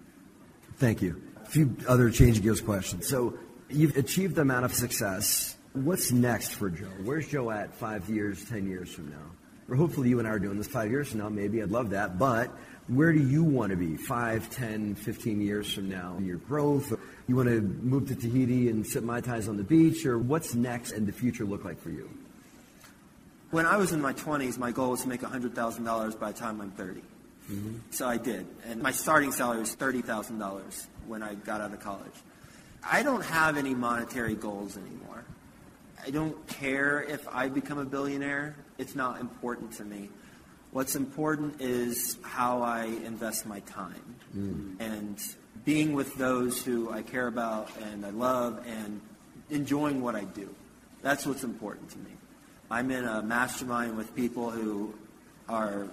Thank 0.76 1.02
you. 1.02 1.20
A 1.44 1.46
few 1.46 1.76
other 1.88 2.10
change 2.10 2.40
gears 2.42 2.60
questions. 2.60 3.08
So 3.08 3.34
you've 3.68 3.96
achieved 3.96 4.36
the 4.36 4.42
amount 4.42 4.66
of 4.66 4.72
success. 4.72 5.56
What's 5.72 6.12
next 6.12 6.54
for 6.54 6.70
Joe? 6.70 6.86
Where's 7.02 7.26
Joe 7.26 7.50
at 7.50 7.74
five 7.74 8.08
years, 8.08 8.44
ten 8.44 8.68
years 8.68 8.92
from 8.92 9.10
now? 9.10 9.32
Or 9.68 9.74
hopefully 9.74 10.10
you 10.10 10.20
and 10.20 10.28
I 10.28 10.30
are 10.30 10.38
doing 10.38 10.58
this 10.58 10.68
five 10.68 10.90
years 10.90 11.08
from 11.08 11.18
now. 11.18 11.28
Maybe 11.28 11.60
I'd 11.60 11.70
love 11.70 11.90
that. 11.90 12.18
But 12.20 12.56
where 12.88 13.12
do 13.12 13.20
you 13.20 13.44
want 13.44 13.70
to 13.70 13.76
be 13.76 13.96
5, 13.96 14.50
10, 14.50 14.94
15 14.96 15.40
years 15.40 15.72
from 15.72 15.88
now 15.88 16.16
in 16.18 16.24
your 16.24 16.38
growth? 16.38 16.92
You 17.28 17.36
want 17.36 17.48
to 17.48 17.60
move 17.60 18.08
to 18.08 18.14
Tahiti 18.14 18.68
and 18.68 18.86
sip 18.86 19.04
Mai 19.04 19.20
Tais 19.20 19.48
on 19.48 19.56
the 19.56 19.64
beach? 19.64 20.04
Or 20.04 20.18
what's 20.18 20.54
next 20.54 20.92
and 20.92 21.06
the 21.06 21.12
future 21.12 21.44
look 21.44 21.64
like 21.64 21.80
for 21.80 21.90
you? 21.90 22.10
When 23.50 23.66
I 23.66 23.76
was 23.76 23.92
in 23.92 24.00
my 24.00 24.14
20s, 24.14 24.58
my 24.58 24.72
goal 24.72 24.90
was 24.90 25.02
to 25.02 25.08
make 25.08 25.20
$100,000 25.20 26.18
by 26.18 26.32
the 26.32 26.38
time 26.38 26.60
I'm 26.60 26.70
30. 26.70 27.00
Mm-hmm. 27.50 27.78
So 27.90 28.08
I 28.08 28.16
did. 28.16 28.46
And 28.66 28.82
my 28.82 28.92
starting 28.92 29.30
salary 29.30 29.60
was 29.60 29.76
$30,000 29.76 30.86
when 31.06 31.22
I 31.22 31.34
got 31.34 31.60
out 31.60 31.72
of 31.72 31.80
college. 31.80 32.14
I 32.82 33.02
don't 33.02 33.24
have 33.24 33.56
any 33.56 33.74
monetary 33.74 34.34
goals 34.34 34.76
anymore. 34.76 35.24
I 36.04 36.10
don't 36.10 36.46
care 36.48 37.02
if 37.02 37.28
I 37.28 37.48
become 37.48 37.78
a 37.78 37.84
billionaire. 37.84 38.56
It's 38.78 38.94
not 38.94 39.20
important 39.20 39.72
to 39.74 39.84
me. 39.84 40.08
What's 40.72 40.96
important 40.96 41.60
is 41.60 42.18
how 42.22 42.62
I 42.62 42.84
invest 42.84 43.44
my 43.44 43.60
time 43.60 44.16
mm. 44.34 44.80
and 44.80 45.18
being 45.66 45.92
with 45.92 46.14
those 46.16 46.64
who 46.64 46.90
I 46.90 47.02
care 47.02 47.26
about 47.26 47.70
and 47.82 48.06
I 48.06 48.10
love 48.10 48.64
and 48.66 49.00
enjoying 49.50 50.00
what 50.00 50.16
I 50.16 50.24
do. 50.24 50.48
That's 51.02 51.26
what's 51.26 51.44
important 51.44 51.90
to 51.90 51.98
me. 51.98 52.10
I'm 52.70 52.90
in 52.90 53.04
a 53.04 53.22
mastermind 53.22 53.98
with 53.98 54.16
people 54.16 54.50
who 54.50 54.94
are, 55.46 55.88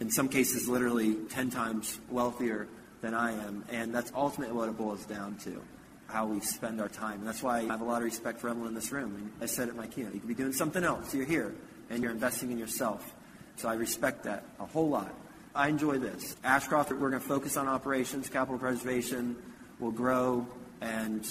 in 0.00 0.10
some 0.10 0.30
cases, 0.30 0.66
literally 0.66 1.16
10 1.28 1.50
times 1.50 2.00
wealthier 2.10 2.68
than 3.02 3.12
I 3.12 3.32
am, 3.32 3.66
and 3.70 3.94
that's 3.94 4.12
ultimately 4.14 4.56
what 4.56 4.70
it 4.70 4.78
boils 4.78 5.04
down 5.04 5.36
to 5.44 5.60
how 6.06 6.26
we 6.26 6.40
spend 6.40 6.80
our 6.80 6.88
time. 6.88 7.18
And 7.18 7.26
that's 7.26 7.42
why 7.42 7.58
I 7.58 7.64
have 7.64 7.82
a 7.82 7.84
lot 7.84 7.98
of 7.98 8.04
respect 8.04 8.40
for 8.40 8.48
everyone 8.48 8.68
in 8.68 8.74
this 8.74 8.92
room. 8.92 9.14
And 9.14 9.30
I 9.42 9.46
said 9.46 9.68
at 9.68 9.76
my 9.76 9.86
keynote, 9.86 10.14
you 10.14 10.20
could 10.20 10.28
be 10.28 10.34
doing 10.34 10.52
something 10.52 10.84
else. 10.84 11.14
You're 11.14 11.26
here, 11.26 11.54
and 11.90 12.02
you're 12.02 12.12
investing 12.12 12.50
in 12.50 12.58
yourself. 12.58 13.14
So 13.62 13.68
I 13.68 13.74
respect 13.74 14.24
that 14.24 14.42
a 14.58 14.66
whole 14.66 14.88
lot. 14.88 15.14
I 15.54 15.68
enjoy 15.68 15.98
this. 15.98 16.34
Ashcroft, 16.42 16.90
we're 16.90 17.10
going 17.10 17.12
to 17.12 17.20
focus 17.20 17.56
on 17.56 17.68
operations, 17.68 18.28
capital 18.28 18.58
preservation. 18.58 19.36
We'll 19.78 19.92
grow, 19.92 20.48
and 20.80 21.24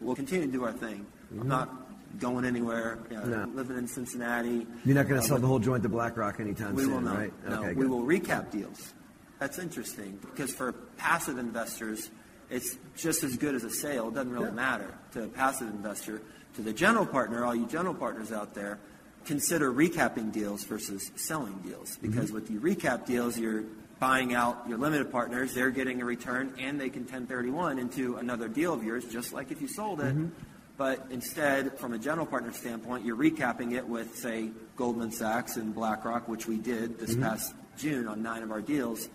we'll 0.00 0.16
continue 0.16 0.46
to 0.46 0.52
do 0.52 0.64
our 0.64 0.72
thing. 0.72 1.06
I'm 1.40 1.46
not 1.46 1.70
going 2.18 2.44
anywhere. 2.44 2.98
You 3.08 3.18
know, 3.18 3.44
No. 3.44 3.52
Living 3.54 3.76
in 3.78 3.86
Cincinnati. 3.86 4.66
You're 4.84 4.96
not 4.96 5.06
going 5.06 5.18
Uh, 5.18 5.22
to 5.22 5.28
sell 5.28 5.38
the 5.38 5.46
whole 5.46 5.60
joint 5.60 5.84
to 5.84 5.88
BlackRock 5.88 6.40
anytime 6.40 6.74
we 6.74 6.82
soon, 6.82 6.94
will 6.94 7.00
not. 7.02 7.18
right? 7.18 7.48
No, 7.48 7.60
okay, 7.60 7.68
we 7.74 7.82
good. 7.82 7.90
will 7.90 8.02
recap 8.02 8.50
deals. 8.50 8.92
That's 9.38 9.60
interesting 9.60 10.18
because 10.22 10.52
for 10.52 10.72
passive 10.96 11.38
investors, 11.38 12.10
it's 12.50 12.76
just 12.96 13.22
as 13.22 13.36
good 13.36 13.54
as 13.54 13.62
a 13.62 13.70
sale. 13.70 14.08
It 14.08 14.14
doesn't 14.14 14.32
really 14.32 14.46
Yeah. 14.46 14.50
matter 14.54 14.92
to 15.12 15.22
a 15.22 15.28
passive 15.28 15.68
investor. 15.68 16.20
To 16.54 16.62
the 16.62 16.72
general 16.72 17.06
partner, 17.06 17.44
all 17.44 17.54
you 17.54 17.66
general 17.66 17.94
partners 17.94 18.32
out 18.32 18.54
there, 18.54 18.80
consider 19.26 19.72
recapping 19.72 20.32
deals 20.32 20.64
versus 20.64 21.10
selling 21.16 21.58
deals 21.58 21.92
mm-hmm. 21.92 22.10
because 22.10 22.32
with 22.32 22.48
the 22.48 22.54
recap 22.54 23.06
deals, 23.06 23.38
you're 23.38 23.64
buying 23.98 24.34
out 24.34 24.64
your 24.68 24.78
limited 24.78 25.10
partners. 25.10 25.54
They're 25.54 25.70
getting 25.70 26.02
a 26.02 26.04
return, 26.04 26.54
and 26.58 26.80
they 26.80 26.90
can 26.90 27.02
1031 27.02 27.78
into 27.78 28.16
another 28.16 28.48
deal 28.48 28.72
of 28.72 28.84
yours, 28.84 29.04
just 29.06 29.32
like 29.32 29.50
if 29.50 29.60
you 29.60 29.68
sold 29.68 30.00
it. 30.00 30.14
Mm-hmm. 30.14 30.28
But 30.76 31.06
instead, 31.10 31.78
from 31.78 31.94
a 31.94 31.98
general 31.98 32.26
partner 32.26 32.52
standpoint, 32.52 33.04
you're 33.04 33.16
recapping 33.16 33.72
it 33.72 33.86
with, 33.86 34.14
say, 34.16 34.50
Goldman 34.76 35.10
Sachs 35.10 35.56
and 35.56 35.74
BlackRock, 35.74 36.28
which 36.28 36.46
we 36.46 36.58
did 36.58 36.98
this 36.98 37.12
mm-hmm. 37.12 37.22
past 37.22 37.54
June 37.78 38.06
on 38.06 38.22
nine 38.22 38.42
of 38.42 38.50
our 38.50 38.60
deals. 38.60 39.08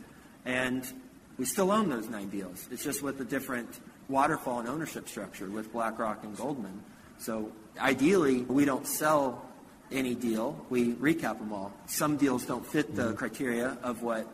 And 0.43 0.91
we 1.37 1.45
still 1.45 1.71
own 1.71 1.89
those 1.89 2.09
nine 2.09 2.29
deals. 2.29 2.67
It's 2.71 2.83
just 2.83 3.03
with 3.03 3.21
a 3.21 3.23
different 3.23 3.79
waterfall 4.09 4.59
and 4.59 4.67
ownership 4.67 5.07
structure 5.07 5.49
with 5.49 5.71
BlackRock 5.71 6.23
and 6.23 6.35
Goldman. 6.35 6.81
So 7.19 7.51
ideally, 7.79 8.41
we 8.41 8.65
don't 8.65 8.87
sell 8.87 9.45
any 9.91 10.15
deal. 10.15 10.65
We 10.69 10.93
recap 10.93 11.39
them 11.39 11.53
all. 11.53 11.71
Some 11.87 12.17
deals 12.17 12.45
don't 12.45 12.65
fit 12.65 12.95
the 12.95 13.03
mm-hmm. 13.03 13.15
criteria 13.15 13.77
of 13.83 14.01
what 14.01 14.27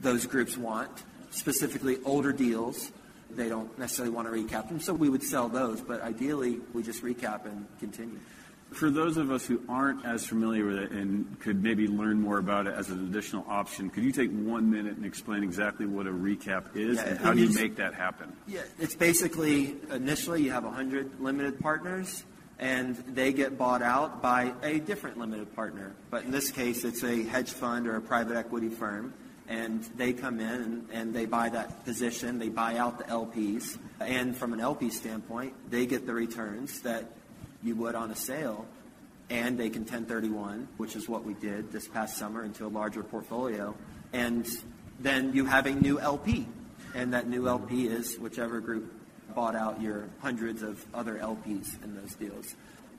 those 0.00 0.26
groups 0.26 0.56
want, 0.56 0.90
specifically 1.30 1.98
older 2.04 2.32
deals. 2.32 2.90
They 3.30 3.48
don't 3.48 3.76
necessarily 3.78 4.14
want 4.14 4.28
to 4.28 4.34
recap 4.34 4.68
them, 4.68 4.80
so 4.80 4.94
we 4.94 5.08
would 5.08 5.22
sell 5.22 5.48
those. 5.48 5.80
But 5.80 6.00
ideally, 6.00 6.60
we 6.72 6.82
just 6.82 7.02
recap 7.02 7.44
and 7.44 7.66
continue. 7.78 8.18
For 8.70 8.90
those 8.90 9.16
of 9.16 9.30
us 9.30 9.46
who 9.46 9.62
aren't 9.68 10.04
as 10.04 10.26
familiar 10.26 10.66
with 10.66 10.76
it 10.76 10.90
and 10.90 11.40
could 11.40 11.62
maybe 11.62 11.88
learn 11.88 12.20
more 12.20 12.38
about 12.38 12.66
it 12.66 12.74
as 12.74 12.90
an 12.90 13.06
additional 13.06 13.44
option, 13.48 13.88
could 13.88 14.04
you 14.04 14.12
take 14.12 14.30
one 14.30 14.70
minute 14.70 14.96
and 14.96 15.06
explain 15.06 15.42
exactly 15.42 15.86
what 15.86 16.06
a 16.06 16.10
recap 16.10 16.76
is 16.76 16.98
Yeah, 16.98 17.04
and 17.04 17.18
how 17.18 17.32
do 17.32 17.40
you 17.40 17.48
you- 17.48 17.54
make 17.54 17.76
that 17.76 17.94
happen? 17.94 18.30
Yeah, 18.46 18.60
it's 18.78 18.94
basically 18.94 19.76
initially 19.90 20.42
you 20.42 20.50
have 20.50 20.64
100 20.64 21.18
limited 21.18 21.58
partners, 21.60 22.24
and 22.58 22.96
they 22.96 23.32
get 23.32 23.56
bought 23.56 23.82
out 23.82 24.20
by 24.20 24.52
a 24.62 24.80
different 24.80 25.18
limited 25.18 25.54
partner. 25.54 25.94
But 26.10 26.24
in 26.24 26.30
this 26.30 26.50
case, 26.50 26.84
it's 26.84 27.04
a 27.04 27.22
hedge 27.24 27.52
fund 27.52 27.86
or 27.86 27.96
a 27.96 28.00
private 28.00 28.36
equity 28.36 28.68
firm, 28.68 29.14
and 29.48 29.82
they 29.96 30.12
come 30.12 30.40
in 30.40 30.48
and, 30.48 30.88
and 30.92 31.14
they 31.14 31.24
buy 31.24 31.48
that 31.50 31.84
position. 31.84 32.38
They 32.38 32.48
buy 32.48 32.76
out 32.76 32.98
the 32.98 33.04
LPs, 33.04 33.78
and 34.00 34.36
from 34.36 34.52
an 34.52 34.60
LP 34.60 34.90
standpoint, 34.90 35.54
they 35.70 35.86
get 35.86 36.06
the 36.06 36.14
returns 36.14 36.80
that 36.80 37.12
you 37.62 37.76
would 37.76 37.94
on 37.94 38.10
a 38.10 38.16
sale, 38.16 38.66
and 39.30 39.58
they 39.58 39.70
can 39.70 39.82
1031, 39.82 40.68
which 40.78 40.96
is 40.96 41.08
what 41.08 41.24
we 41.24 41.34
did 41.34 41.70
this 41.70 41.86
past 41.86 42.16
summer, 42.16 42.44
into 42.44 42.66
a 42.66 42.68
larger 42.68 43.02
portfolio, 43.04 43.74
and 44.12 44.48
then 44.98 45.32
you 45.32 45.44
have 45.44 45.66
a 45.66 45.72
new 45.72 46.00
LP, 46.00 46.48
and 46.94 47.12
that 47.14 47.28
new 47.28 47.46
LP 47.46 47.86
is 47.86 48.18
whichever 48.18 48.60
group 48.60 48.92
bought 49.38 49.54
out 49.54 49.80
your 49.80 50.08
hundreds 50.18 50.64
of 50.64 50.84
other 50.92 51.14
LPs 51.14 51.80
in 51.84 51.94
those 51.94 52.12
deals. 52.16 52.56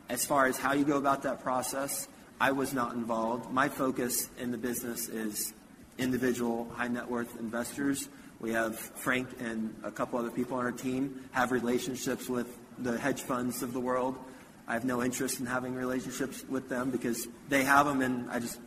As 0.07 0.25
far 0.25 0.45
as 0.45 0.57
how 0.57 0.71
you 0.71 0.85
go 0.85 0.95
about 0.95 1.23
that 1.23 1.41
process, 1.43 2.07
I 2.39 2.53
was 2.53 2.73
not 2.73 2.93
involved. 2.93 3.51
My 3.51 3.67
focus 3.67 4.29
in 4.39 4.51
the 4.51 4.57
business 4.57 5.09
is 5.09 5.53
individual 5.97 6.69
high 6.75 6.87
net 6.87 7.11
worth 7.11 7.37
investors. 7.41 8.07
We 8.39 8.53
have 8.53 8.79
Frank 8.79 9.27
and 9.41 9.75
a 9.83 9.91
couple 9.91 10.17
other 10.17 10.31
people 10.31 10.57
on 10.57 10.63
our 10.63 10.71
team 10.71 11.25
have 11.31 11.51
relationships 11.51 12.29
with 12.29 12.47
the 12.77 12.97
hedge 12.97 13.23
funds 13.23 13.61
of 13.61 13.73
the 13.73 13.81
world. 13.81 14.17
I 14.65 14.75
have 14.75 14.85
no 14.85 15.03
interest 15.03 15.41
in 15.41 15.45
having 15.45 15.75
relationships 15.75 16.45
with 16.47 16.69
them 16.69 16.89
because 16.89 17.27
they 17.49 17.65
have 17.65 17.85
them 17.85 17.99
and 18.01 18.31
I 18.31 18.39
just 18.39 18.61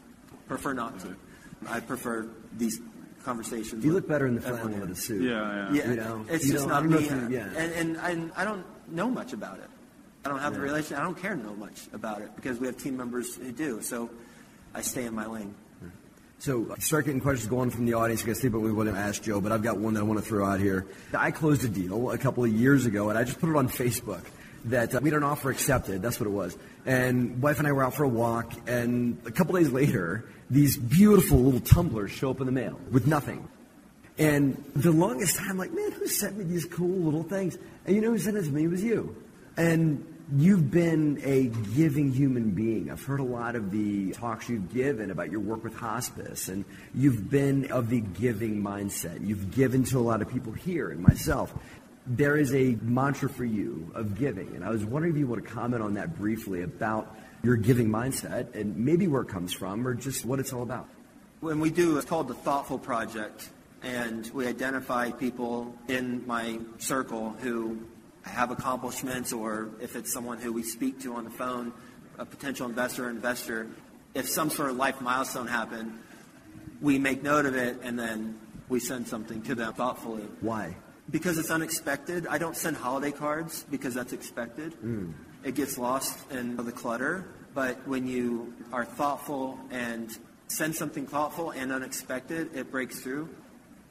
prefer 0.46 0.74
not 0.74 1.00
to. 1.00 1.16
I 1.66 1.80
prefer 1.80 2.28
these 2.54 2.82
conversations. 3.22 3.84
You 3.84 3.94
with 3.94 4.04
look 4.04 4.08
better 4.08 4.26
in 4.26 4.34
the 4.34 4.40
flannel 4.40 4.68
here. 4.68 4.80
with 4.80 4.90
a 4.90 4.94
suit. 4.94 5.22
Yeah, 5.22 5.70
yeah. 5.72 5.72
Yeah, 5.72 5.90
You 5.90 5.96
know, 5.96 6.26
it's 6.28 6.46
you 6.46 6.52
just 6.52 6.66
know, 6.66 6.80
not 6.80 6.86
me. 6.86 7.06
yeah. 7.34 7.48
and, 7.56 7.72
and, 7.72 7.96
and 7.96 8.32
I 8.36 8.44
don't 8.44 8.64
know 8.88 9.08
much 9.10 9.32
about 9.32 9.58
it. 9.58 9.68
I 10.24 10.28
don't 10.28 10.38
have 10.38 10.54
the 10.54 10.60
relation. 10.60 10.96
I 10.96 11.02
don't 11.02 11.16
care 11.16 11.34
to 11.34 11.42
know 11.42 11.54
much 11.54 11.88
about 11.92 12.20
it 12.22 12.34
because 12.36 12.58
we 12.60 12.66
have 12.66 12.76
team 12.76 12.96
members 12.96 13.34
who 13.36 13.50
do. 13.50 13.82
So 13.82 14.08
I 14.74 14.80
stay 14.82 15.04
in 15.04 15.14
my 15.14 15.26
lane. 15.26 15.54
So 16.38 16.74
start 16.80 17.04
getting 17.04 17.20
questions 17.20 17.48
going 17.48 17.70
from 17.70 17.86
the 17.86 17.94
audience. 17.94 18.20
You 18.22 18.26
can 18.26 18.34
see 18.34 18.48
what 18.48 18.62
we 18.62 18.72
would 18.72 18.88
have 18.88 18.96
asked 18.96 19.22
Joe, 19.22 19.40
but 19.40 19.52
I've 19.52 19.62
got 19.62 19.78
one 19.78 19.94
that 19.94 20.00
I 20.00 20.02
want 20.02 20.18
to 20.18 20.24
throw 20.24 20.44
out 20.44 20.58
here. 20.58 20.86
I 21.16 21.30
closed 21.30 21.64
a 21.64 21.68
deal 21.68 22.10
a 22.10 22.18
couple 22.18 22.42
of 22.42 22.52
years 22.52 22.84
ago, 22.84 23.10
and 23.10 23.18
I 23.18 23.22
just 23.22 23.38
put 23.38 23.48
it 23.48 23.54
on 23.54 23.68
Facebook 23.68 24.24
that 24.64 24.92
uh, 24.94 25.00
we 25.00 25.10
had 25.10 25.16
an 25.16 25.22
offer 25.22 25.50
accepted. 25.50 26.02
That's 26.02 26.18
what 26.18 26.26
it 26.26 26.30
was. 26.32 26.56
And 26.84 27.40
wife 27.40 27.58
and 27.60 27.68
I 27.68 27.72
were 27.72 27.84
out 27.84 27.94
for 27.94 28.02
a 28.02 28.08
walk, 28.08 28.52
and 28.66 29.18
a 29.24 29.30
couple 29.30 29.54
days 29.54 29.70
later, 29.70 30.24
these 30.52 30.76
beautiful 30.76 31.38
little 31.38 31.60
tumblers 31.60 32.10
show 32.10 32.30
up 32.30 32.40
in 32.40 32.46
the 32.46 32.52
mail 32.52 32.78
with 32.90 33.06
nothing. 33.06 33.48
And 34.18 34.62
the 34.76 34.92
longest 34.92 35.38
time, 35.38 35.56
like, 35.56 35.72
man, 35.72 35.90
who 35.92 36.06
sent 36.06 36.36
me 36.36 36.44
these 36.44 36.66
cool 36.66 36.98
little 36.98 37.22
things? 37.22 37.56
And 37.86 37.96
you 37.96 38.02
know 38.02 38.10
who 38.10 38.18
sent 38.18 38.36
it 38.36 38.42
to 38.44 38.50
me? 38.50 38.64
It 38.64 38.70
was 38.70 38.84
you. 38.84 39.16
And 39.56 40.06
you've 40.36 40.70
been 40.70 41.18
a 41.24 41.46
giving 41.74 42.12
human 42.12 42.50
being. 42.50 42.90
I've 42.90 43.02
heard 43.02 43.20
a 43.20 43.24
lot 43.24 43.56
of 43.56 43.70
the 43.70 44.12
talks 44.12 44.50
you've 44.50 44.72
given 44.72 45.10
about 45.10 45.30
your 45.30 45.40
work 45.40 45.64
with 45.64 45.74
hospice, 45.74 46.48
and 46.48 46.66
you've 46.94 47.30
been 47.30 47.72
of 47.72 47.88
the 47.88 48.00
giving 48.00 48.62
mindset. 48.62 49.26
You've 49.26 49.50
given 49.50 49.84
to 49.84 49.98
a 49.98 50.00
lot 50.00 50.20
of 50.20 50.28
people 50.28 50.52
here 50.52 50.90
and 50.90 51.00
myself. 51.00 51.54
There 52.06 52.36
is 52.36 52.52
a 52.52 52.76
mantra 52.82 53.28
for 53.28 53.44
you 53.44 53.92
of 53.94 54.18
giving, 54.18 54.56
and 54.56 54.64
I 54.64 54.70
was 54.70 54.84
wondering 54.84 55.14
if 55.14 55.18
you 55.18 55.26
want 55.26 55.44
to 55.44 55.48
comment 55.48 55.82
on 55.82 55.94
that 55.94 56.18
briefly 56.18 56.62
about 56.62 57.16
your 57.44 57.56
giving 57.56 57.88
mindset 57.88 58.54
and 58.54 58.76
maybe 58.76 59.06
where 59.06 59.22
it 59.22 59.28
comes 59.28 59.52
from 59.52 59.86
or 59.86 59.94
just 59.94 60.24
what 60.24 60.40
it's 60.40 60.52
all 60.52 60.62
about. 60.62 60.88
When 61.40 61.60
we 61.60 61.70
do, 61.70 61.96
it's 61.96 62.06
called 62.06 62.28
the 62.28 62.34
Thoughtful 62.34 62.78
Project, 62.78 63.50
and 63.82 64.28
we 64.34 64.46
identify 64.46 65.10
people 65.10 65.76
in 65.88 66.26
my 66.26 66.58
circle 66.78 67.30
who 67.40 67.78
have 68.22 68.50
accomplishments, 68.50 69.32
or 69.32 69.70
if 69.80 69.96
it's 69.96 70.12
someone 70.12 70.38
who 70.38 70.52
we 70.52 70.62
speak 70.62 71.00
to 71.02 71.14
on 71.14 71.24
the 71.24 71.30
phone, 71.30 71.72
a 72.18 72.24
potential 72.24 72.68
investor 72.68 73.06
or 73.06 73.10
investor, 73.10 73.68
if 74.14 74.28
some 74.28 74.50
sort 74.50 74.70
of 74.70 74.76
life 74.76 75.00
milestone 75.00 75.46
happened, 75.46 75.98
we 76.80 76.98
make 76.98 77.22
note 77.22 77.46
of 77.46 77.56
it 77.56 77.78
and 77.82 77.98
then 77.98 78.38
we 78.68 78.80
send 78.80 79.06
something 79.06 79.42
to 79.42 79.54
them 79.54 79.72
thoughtfully. 79.72 80.24
Why? 80.40 80.76
Because 81.12 81.38
it's 81.38 81.50
unexpected. 81.50 82.26
I 82.26 82.38
don't 82.38 82.56
send 82.56 82.76
holiday 82.76 83.12
cards 83.12 83.64
because 83.70 83.94
that's 83.94 84.12
expected. 84.12 84.72
Hmm. 84.72 85.12
It 85.44 85.54
gets 85.54 85.78
lost 85.78 86.18
in 86.32 86.56
the 86.56 86.72
clutter. 86.72 87.26
But 87.54 87.86
when 87.86 88.06
you 88.06 88.54
are 88.72 88.84
thoughtful 88.84 89.58
and 89.70 90.10
send 90.48 90.74
something 90.74 91.06
thoughtful 91.06 91.50
and 91.50 91.70
unexpected, 91.70 92.56
it 92.56 92.70
breaks 92.70 93.00
through. 93.00 93.28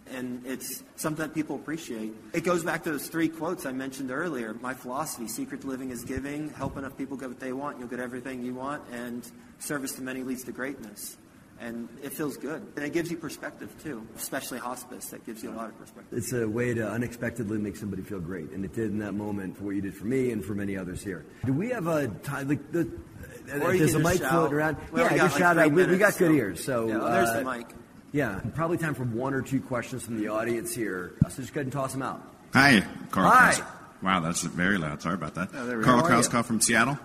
And 0.10 0.44
it's 0.46 0.84
something 0.96 1.26
that 1.28 1.34
people 1.34 1.56
appreciate. 1.56 2.14
It 2.34 2.44
goes 2.44 2.64
back 2.64 2.84
to 2.84 2.92
those 2.92 3.08
three 3.08 3.30
quotes 3.30 3.66
I 3.66 3.72
mentioned 3.72 4.12
earlier. 4.12 4.56
My 4.56 4.74
philosophy, 4.74 5.28
secret 5.28 5.62
to 5.62 5.68
living 5.68 5.92
is 5.92 6.04
giving, 6.04 6.50
help 6.50 6.76
enough 6.76 6.98
people 6.98 7.18
get 7.18 7.30
what 7.30 7.40
they 7.40 7.54
want, 7.54 7.80
you'll 7.80 7.88
get 7.88 8.00
everything 8.00 8.44
you 8.44 8.56
want, 8.56 8.84
and 8.92 9.30
service 9.60 9.94
to 9.94 10.02
many 10.02 10.24
leads 10.24 10.44
to 10.46 10.52
greatness. 10.52 11.18
And 11.62 11.88
it 12.02 12.12
feels 12.14 12.38
good. 12.38 12.66
And 12.76 12.84
it 12.84 12.92
gives 12.92 13.12
you 13.12 13.18
perspective 13.18 13.70
too, 13.84 14.06
especially 14.16 14.58
hospice. 14.58 15.06
That 15.10 15.24
gives 15.28 15.44
you 15.44 15.52
a 15.52 15.56
lot 15.56 15.70
of 15.70 15.78
perspective. 15.78 16.18
It's 16.18 16.34
a 16.34 16.48
way 16.48 16.74
to 16.74 16.90
unexpectedly 16.90 17.60
make 17.60 17.76
somebody 17.76 18.02
feel 18.02 18.20
great, 18.20 18.50
and 18.50 18.66
it 18.66 18.74
did 18.74 18.90
in 18.90 18.98
that 19.00 19.14
moment 19.14 19.58
for 19.58 19.66
what 19.66 19.76
you 19.76 19.82
did 19.82 19.94
for 19.94 20.06
me 20.06 20.32
and 20.32 20.44
for 20.44 20.56
many 20.56 20.76
others 20.76 21.04
here. 21.04 21.24
Do 21.46 21.54
we 21.54 21.70
have 21.70 21.86
a 21.86 22.08
time? 22.08 22.48
Like 22.50 22.72
the, 22.72 22.90
Or 23.62 23.74
you 23.74 23.80
there's 23.80 23.94
a 23.94 23.98
can 24.00 24.04
just 24.04 24.04
mic 24.04 24.18
shout. 24.22 24.32
floating 24.32 24.54
around. 24.58 24.78
We 24.92 25.02
yeah, 25.02 25.10
got 25.10 25.18
just 25.18 25.34
like 25.36 25.40
shout 25.40 25.56
three 25.58 25.64
out. 25.66 25.72
We, 25.72 25.86
we 25.86 25.98
got 26.00 26.18
good 26.18 26.30
so- 26.32 26.34
ears, 26.36 26.64
so 26.66 26.88
Yeah, 26.88 27.00
oh, 27.00 27.12
there's 27.12 27.30
uh, 27.30 27.40
the 27.44 27.46
mic. 27.46 27.68
Yeah, 28.12 28.40
probably 28.56 28.78
time 28.78 28.96
for 28.96 29.04
one 29.04 29.34
or 29.36 29.42
two 29.44 29.62
questions 29.62 30.04
from 30.04 30.18
the 30.20 30.30
audience 30.30 30.74
here. 30.74 31.14
So 31.30 31.42
just 31.44 31.54
go 31.54 31.60
ahead 31.60 31.68
and 31.68 31.72
toss 31.74 31.94
them 31.94 32.02
out. 32.02 32.22
Hi, 32.54 32.84
Carl. 33.12 33.30
Hi. 33.30 33.54
Kraus- 33.54 33.68
Wow, 34.02 34.20
that's 34.20 34.42
very 34.42 34.80
loud. 34.80 35.00
Sorry 35.00 35.14
about 35.14 35.36
that. 35.36 35.52
there 35.54 35.78
we 35.78 35.84
Carl 35.84 36.02
go. 36.02 36.08
How 36.08 36.14
are 36.16 36.18
you? 36.24 36.28
Krauskopf 36.28 36.46
from 36.46 36.60
Seattle. 36.60 36.96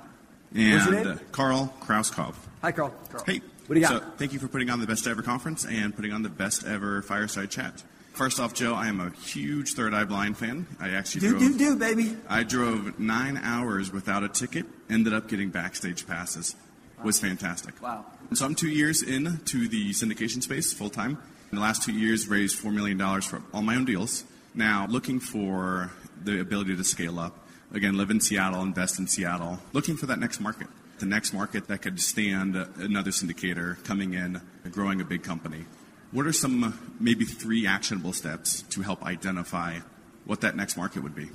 What's 0.50 0.58
your 0.58 0.78
And 0.78 0.90
name? 0.92 1.06
uh, 1.08 1.18
Carl 1.30 1.74
Krauskopf. 1.82 2.34
Hi, 2.62 2.72
Carl. 2.72 2.94
Hey. 3.26 3.42
What 3.66 3.74
do 3.74 3.80
you 3.80 3.86
got? 3.86 4.02
So, 4.02 4.08
thank 4.16 4.32
you 4.32 4.38
for 4.38 4.48
putting 4.48 4.70
on 4.70 4.80
the 4.80 4.86
best 4.86 5.06
ever 5.06 5.22
conference 5.22 5.64
and 5.64 5.94
putting 5.94 6.12
on 6.12 6.22
the 6.22 6.28
best 6.28 6.64
ever 6.64 7.02
fireside 7.02 7.50
chat. 7.50 7.82
First 8.12 8.40
off, 8.40 8.54
Joe, 8.54 8.74
I 8.74 8.88
am 8.88 9.00
a 9.00 9.10
huge 9.10 9.74
Third 9.74 9.92
Eye 9.92 10.04
Blind 10.04 10.38
fan. 10.38 10.66
I 10.80 10.90
actually 10.90 11.20
Do, 11.22 11.30
drove. 11.30 11.42
do, 11.42 11.58
do, 11.58 11.76
baby. 11.76 12.16
I 12.28 12.44
drove 12.44 12.98
nine 12.98 13.36
hours 13.42 13.92
without 13.92 14.22
a 14.24 14.28
ticket. 14.28 14.64
Ended 14.88 15.12
up 15.12 15.28
getting 15.28 15.50
backstage 15.50 16.06
passes. 16.06 16.56
Was 17.04 17.20
fantastic. 17.20 17.80
Wow. 17.82 18.06
So 18.32 18.46
I'm 18.46 18.54
two 18.54 18.70
years 18.70 19.02
in 19.02 19.38
to 19.46 19.68
the 19.68 19.90
syndication 19.90 20.42
space 20.42 20.72
full 20.72 20.88
time. 20.88 21.18
In 21.52 21.56
the 21.56 21.60
last 21.62 21.82
two 21.82 21.92
years, 21.92 22.26
raised 22.26 22.56
four 22.56 22.72
million 22.72 22.96
dollars 22.96 23.26
for 23.26 23.42
all 23.52 23.60
my 23.62 23.76
own 23.76 23.84
deals. 23.84 24.24
Now 24.54 24.86
looking 24.88 25.20
for 25.20 25.92
the 26.24 26.40
ability 26.40 26.74
to 26.74 26.84
scale 26.84 27.18
up. 27.18 27.36
Again, 27.72 27.98
live 27.98 28.10
in 28.10 28.20
Seattle, 28.20 28.62
invest 28.62 28.98
in 28.98 29.06
Seattle. 29.08 29.58
Looking 29.74 29.96
for 29.98 30.06
that 30.06 30.18
next 30.18 30.40
market, 30.40 30.68
the 30.98 31.06
next 31.06 31.32
market 31.32 31.68
that 31.68 31.82
could 31.82 32.00
stand 32.00 32.56
another 32.56 33.10
syndicator 33.10 33.82
coming 33.84 34.14
in, 34.14 34.40
growing 34.70 35.00
a 35.00 35.04
big 35.04 35.22
company. 35.22 35.66
What 36.12 36.26
are 36.26 36.32
some 36.32 36.94
maybe 37.00 37.24
three 37.24 37.66
actionable 37.66 38.12
steps 38.12 38.62
to 38.62 38.82
help 38.82 39.02
identify 39.04 39.80
what 40.24 40.40
that 40.40 40.56
next 40.56 40.76
market 40.76 41.02
would 41.02 41.14
be? 41.14 41.28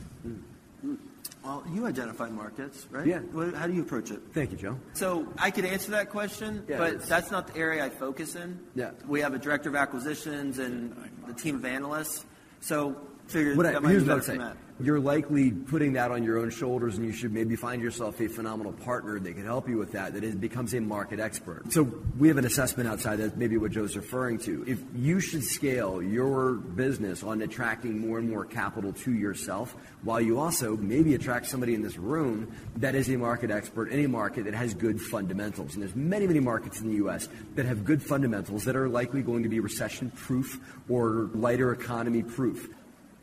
Well, 1.44 1.64
you 1.74 1.88
identify 1.88 2.30
markets, 2.30 2.88
right? 2.92 3.06
Yeah. 3.06 3.20
What, 3.20 3.56
how 3.56 3.66
do 3.66 3.74
you 3.74 3.82
approach 3.82 4.12
it? 4.12 4.22
Thank 4.32 4.52
you, 4.52 4.58
Joe. 4.58 4.80
So 4.94 5.28
I 5.38 5.50
could 5.50 5.66
answer 5.66 5.92
that 5.92 6.10
question, 6.10 6.64
Yeah, 6.68 6.78
but 6.78 7.02
that's 7.04 7.32
not 7.32 7.48
the 7.48 7.58
area 7.58 7.84
I 7.84 7.90
focus 7.90 8.36
in. 8.36 8.60
Yeah. 8.76 8.92
We 9.08 9.22
have 9.22 9.34
a 9.34 9.40
director 9.40 9.70
of 9.70 9.76
acquisitions 9.76 10.60
and 10.60 10.96
the 11.28 11.34
team 11.34 11.56
of 11.56 11.66
analysts. 11.66 12.26
So 12.60 12.96
figured 13.32 13.58
What 13.58 13.66
I, 13.66 13.72
that 13.74 13.84
might 13.84 13.90
here's 13.90 14.04
be 14.04 14.10
what 14.10 14.18
I 14.18 14.20
better 14.20 14.32
would 14.34 14.40
from 14.40 14.48
say. 14.48 14.54
that. 14.54 14.86
You're 14.86 15.00
likely 15.00 15.52
putting 15.52 15.94
that 15.94 16.10
on 16.10 16.24
your 16.24 16.40
own 16.40 16.50
shoulders, 16.50 16.98
and 16.98 17.06
you 17.06 17.12
should 17.12 17.32
maybe 17.32 17.56
find 17.56 17.84
yourself 17.84 18.20
a 18.20 18.28
phenomenal 18.28 18.74
partner 18.74 19.20
that 19.20 19.34
can 19.36 19.46
help 19.46 19.70
you 19.70 19.78
with 19.78 19.92
that, 19.92 20.14
that 20.16 20.24
is, 20.24 20.34
becomes 20.34 20.74
a 20.74 20.82
market 20.82 21.20
expert. 21.20 21.72
So 21.72 21.84
we 22.18 22.28
have 22.30 22.38
an 22.38 22.46
assessment 22.46 22.90
outside 22.90 23.18
that's 23.18 23.36
maybe 23.36 23.58
what 23.58 23.70
Joe's 23.72 23.96
referring 23.96 24.40
to. 24.40 24.64
If 24.66 24.82
you 24.96 25.20
should 25.20 25.44
scale 25.44 26.02
your 26.02 26.54
business 26.54 27.22
on 27.22 27.44
attracting 27.44 28.00
more 28.00 28.18
and 28.18 28.28
more 28.28 28.44
capital 28.44 28.92
to 28.92 29.14
yourself, 29.14 29.76
while 30.02 30.20
you 30.20 30.40
also 30.40 30.76
maybe 30.78 31.14
attract 31.14 31.46
somebody 31.46 31.76
in 31.76 31.84
this 31.84 31.98
room 32.00 32.52
that 32.78 32.96
is 32.96 33.08
a 33.10 33.18
market 33.18 33.52
expert 33.52 33.90
in 33.90 34.04
a 34.04 34.08
market 34.08 34.46
that 34.46 34.56
has 34.56 34.74
good 34.74 35.00
fundamentals. 35.00 35.76
And 35.76 35.84
there's 35.84 35.96
many, 35.96 36.26
many 36.26 36.40
markets 36.40 36.82
in 36.82 36.90
the 36.90 36.96
U.S. 36.96 37.30
that 37.54 37.68
have 37.68 37.86
good 37.86 38.02
fundamentals 38.02 38.64
that 38.66 38.76
are 38.76 38.90
likely 38.90 39.22
going 39.22 39.44
to 39.44 39.50
be 39.50 39.60
recession 39.60 40.10
proof 40.10 40.60
or 40.90 41.30
lighter 41.36 41.72
economy 41.72 42.24
proof. 42.24 42.68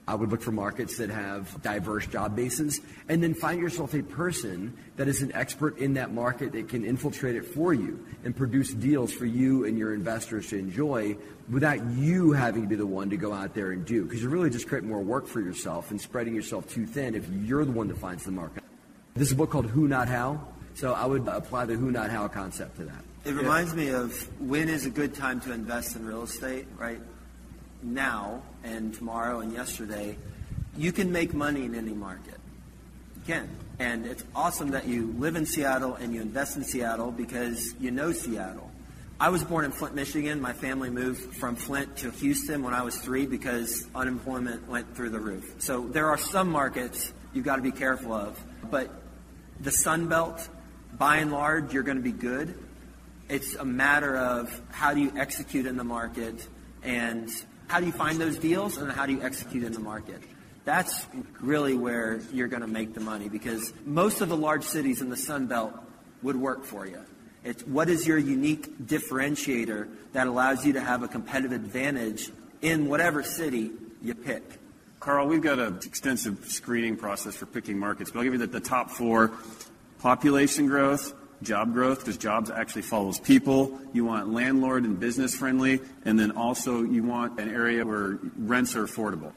I 0.09 0.15
would 0.15 0.31
look 0.31 0.41
for 0.41 0.53
markets 0.53 0.97
that 0.97 1.11
have 1.11 1.61
diverse 1.61 2.07
job 2.07 2.35
bases 2.35 2.81
and 3.11 3.23
then 3.23 3.35
find 3.35 3.61
yourself 3.61 3.93
a 3.93 4.03
person 4.03 4.75
that 4.97 5.07
is 5.07 5.21
an 5.21 5.33
expert 5.35 5.77
in 5.77 5.93
that 5.95 6.15
market 6.15 6.53
that 6.53 6.71
can 6.71 6.83
infiltrate 6.83 7.37
it 7.37 7.45
for 7.45 7.75
you 7.75 8.07
and 8.25 8.35
produce 8.35 8.73
deals 8.73 9.13
for 9.13 9.27
you 9.27 9.67
and 9.67 9.77
your 9.77 9.93
investors 9.93 10.49
to 10.49 10.59
enjoy 10.59 11.15
without 11.51 11.85
you 11.91 12.33
having 12.33 12.63
to 12.63 12.69
be 12.69 12.75
the 12.75 12.87
one 12.87 13.11
to 13.11 13.19
go 13.19 13.35
out 13.35 13.53
there 13.53 13.73
and 13.73 13.85
do. 13.85 14.05
Because 14.05 14.23
you're 14.23 14.31
really 14.31 14.49
just 14.49 14.67
create 14.67 14.83
more 14.83 15.03
work 15.03 15.27
for 15.27 15.43
yourself 15.43 15.91
and 15.91 16.01
spreading 16.01 16.35
yourself 16.35 16.67
too 16.73 16.87
thin 16.87 17.15
if 17.15 17.29
you're 17.29 17.67
the 17.67 17.73
one 17.73 17.87
that 17.89 17.99
finds 17.99 18.25
the 18.25 18.33
market. 18.33 18.63
This 19.13 19.29
is 19.29 19.33
a 19.33 19.37
book 19.37 19.51
called 19.51 19.67
Who 19.67 19.89
Not 19.89 20.09
How. 20.09 20.41
So 20.73 20.95
I 20.95 21.05
would 21.05 21.29
apply 21.29 21.67
the 21.67 21.75
who 21.75 21.91
not 21.91 22.09
how 22.09 22.29
concept 22.29 22.77
to 22.77 22.85
that. 22.85 23.05
It 23.25 23.35
reminds 23.35 23.75
me 23.75 23.89
of 23.89 24.13
when 24.41 24.69
is 24.69 24.87
a 24.87 24.91
good 24.91 25.13
time 25.13 25.41
to 25.41 25.53
invest 25.53 25.97
in 25.97 26.07
real 26.07 26.23
estate, 26.23 26.67
right? 26.79 27.01
Now 27.83 28.43
and 28.65 28.95
tomorrow 28.95 29.41
and 29.41 29.53
yesterday, 29.53 30.17
you 30.77 30.93
can 30.93 31.13
make 31.13 31.35
money 31.35 31.65
in 31.65 31.75
any 31.75 31.93
market. 31.93 32.39
You 33.17 33.23
can. 33.27 33.49
And 33.79 34.07
it's 34.07 34.25
awesome 34.35 34.71
that 34.71 34.87
you 34.87 35.15
live 35.19 35.37
in 35.37 35.47
Seattle 35.47 35.95
and 35.95 36.15
you 36.15 36.21
invest 36.21 36.57
in 36.57 36.65
Seattle 36.65 37.13
because 37.13 37.75
you 37.81 37.91
know 37.91 38.13
Seattle. 38.13 38.71
I 39.21 39.31
was 39.31 39.43
born 39.43 39.65
in 39.65 39.73
Flint, 39.73 39.97
Michigan. 39.97 40.41
My 40.41 40.53
family 40.53 40.91
moved 40.91 41.35
from 41.37 41.57
Flint 41.57 41.97
to 41.99 42.11
Houston 42.11 42.63
when 42.63 42.73
I 42.73 42.83
was 42.83 42.97
three 42.97 43.27
because 43.27 43.87
unemployment 43.93 44.69
went 44.69 44.95
through 44.95 45.11
the 45.11 45.19
roof. 45.19 45.57
So 45.59 45.89
there 45.89 46.07
are 46.07 46.17
some 46.19 46.49
markets 46.51 47.13
you've 47.35 47.45
got 47.45 47.57
to 47.57 47.63
be 47.63 47.73
careful 47.73 48.13
of. 48.13 48.41
But 48.71 48.91
the 49.61 49.73
Sun 49.73 50.07
Belt, 50.07 50.49
by 50.97 51.17
and 51.17 51.33
large, 51.33 51.75
you're 51.75 51.83
going 51.83 51.97
to 51.97 52.03
be 52.03 52.13
good. 52.13 52.55
It's 53.29 53.57
a 53.57 53.65
matter 53.65 54.17
of 54.17 54.61
how 54.71 54.95
do 54.95 55.01
you 55.01 55.13
execute 55.17 55.67
in 55.67 55.77
the 55.77 55.85
market 55.85 56.47
and 56.85 57.29
how 57.69 57.81
do 57.81 57.87
you 57.87 57.93
find 57.93 58.21
those 58.21 58.39
deals 58.39 58.79
and 58.79 58.91
how 58.91 59.07
do 59.07 59.13
you 59.13 59.23
execute 59.23 59.63
in 59.63 59.73
the 59.73 59.81
market. 59.81 60.21
That's 60.65 61.07
really 61.41 61.75
where 61.75 62.21
you're 62.33 62.49
going 62.49 62.63
to 62.63 62.69
make 62.69 62.95
the 62.95 63.01
money 63.01 63.29
because 63.29 63.73
most 63.85 64.21
of 64.21 64.29
the 64.29 64.37
large 64.37 64.65
cities 64.65 65.01
in 65.01 65.09
the 65.09 65.17
Sun 65.17 65.47
Belt 65.47 65.73
would 66.23 66.37
work 66.37 66.65
for 66.65 66.87
you. 66.87 67.01
It's 67.45 67.63
what 67.67 67.89
is 67.89 68.07
your 68.07 68.19
unique 68.19 68.79
differentiator 68.79 69.89
that 70.13 70.27
allows 70.27 70.67
you 70.67 70.75
to 70.75 70.81
have 70.81 71.03
a 71.03 71.09
competitive 71.09 71.53
advantage 71.53 72.31
in 72.61 72.89
whatever 72.89 73.23
city 73.23 73.71
you 74.03 74.15
pick. 74.15 74.43
Carl, 75.01 75.29
we've 75.29 75.41
got 75.41 75.59
an 75.59 75.79
extensive 75.85 76.45
screening 76.47 76.97
process 76.97 77.37
for 77.37 77.47
picking 77.47 77.79
markets, 77.79 78.11
but 78.11 78.19
I'll 78.19 78.25
give 78.25 78.35
you 78.35 78.41
the, 78.41 78.49
the 78.49 78.61
top 78.61 78.91
four. 78.91 79.33
Population 80.01 80.67
growth, 80.67 81.15
job 81.43 81.73
growth, 81.73 82.01
because 82.01 82.17
jobs 82.17 82.51
actually 82.51 82.83
follows 82.83 83.21
people. 83.21 83.81
You 83.93 84.05
want 84.05 84.33
landlord 84.33 84.85
and 84.85 84.99
business 84.99 85.35
friendly, 85.35 85.81
and 86.05 86.19
then 86.19 86.33
also 86.33 86.83
you 86.83 87.03
want 87.03 87.39
an 87.41 87.49
area 87.49 87.85
where 87.85 88.19
rents 88.37 88.75
are 88.77 88.85
affordable, 88.85 89.33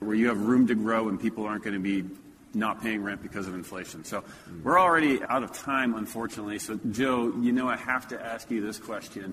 where 0.00 0.14
you 0.14 0.28
have 0.28 0.40
room 0.40 0.66
to 0.68 0.74
grow 0.74 1.08
and 1.08 1.20
people 1.20 1.44
aren't 1.44 1.64
going 1.64 1.74
to 1.74 1.80
be 1.80 2.08
not 2.54 2.82
paying 2.82 3.02
rent 3.02 3.22
because 3.22 3.46
of 3.46 3.54
inflation. 3.54 4.04
So 4.04 4.24
we're 4.62 4.78
already 4.78 5.22
out 5.22 5.42
of 5.42 5.52
time, 5.52 5.94
unfortunately. 5.94 6.58
So, 6.58 6.78
Joe, 6.90 7.32
you 7.40 7.52
know 7.52 7.68
I 7.68 7.76
have 7.76 8.08
to 8.08 8.22
ask 8.22 8.50
you 8.50 8.60
this 8.60 8.78
question. 8.78 9.32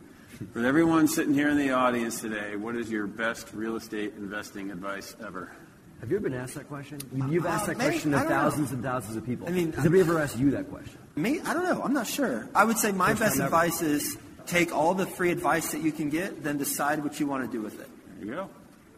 For 0.53 0.65
everyone 0.65 1.08
sitting 1.10 1.34
here 1.34 1.49
in 1.49 1.58
the 1.58 1.71
audience 1.71 2.21
today, 2.21 2.55
what 2.55 2.75
is 2.77 2.89
your 2.89 3.08
best 3.08 3.51
real 3.53 3.75
estate 3.75 4.13
investing 4.17 4.71
advice 4.71 5.15
ever? 5.21 5.51
Have 6.01 6.09
you 6.12 6.17
ever 6.17 6.29
been 6.29 6.38
asked 6.39 6.55
that 6.55 6.67
question? 6.69 6.99
You- 7.13 7.27
You've 7.29 7.45
asked 7.45 7.63
Uh, 7.63 7.67
that 7.67 7.77
maybe- 7.77 7.89
question 7.91 8.13
I 8.13 8.23
to 8.23 8.29
don't 8.29 8.31
know. 8.38 8.41
thousands 8.43 8.71
and 8.71 8.83
thousands 8.83 9.17
of 9.17 9.25
people. 9.25 9.47
I 9.47 9.51
mean, 9.51 9.71
has 9.73 9.79
anybody 9.85 9.99
ever 10.01 10.19
asked 10.19 10.38
you 10.38 10.51
that 10.51 10.69
question? 10.69 10.97
Me? 11.15 11.41
I 11.45 11.53
don't 11.53 11.63
know. 11.63 11.81
I'm 11.83 11.93
not 11.93 12.07
sure. 12.07 12.47
I 12.55 12.63
would 12.63 12.77
say 12.77 12.91
my 12.93 13.09
First 13.09 13.19
best 13.19 13.31
time 13.38 13.45
ever. 13.47 13.55
advice 13.55 13.81
is 13.81 14.17
take 14.45 14.73
all 14.73 14.93
the 14.93 15.05
free 15.05 15.31
advice 15.31 15.71
that 15.73 15.81
you 15.81 15.91
can 15.91 16.09
get, 16.09 16.43
then 16.43 16.57
decide 16.57 17.03
what 17.03 17.19
you 17.19 17.27
want 17.27 17.43
to 17.45 17.51
do 17.51 17.62
with 17.62 17.79
it. 17.79 17.89
There 18.19 18.27
you 18.27 18.33
go. 18.33 18.49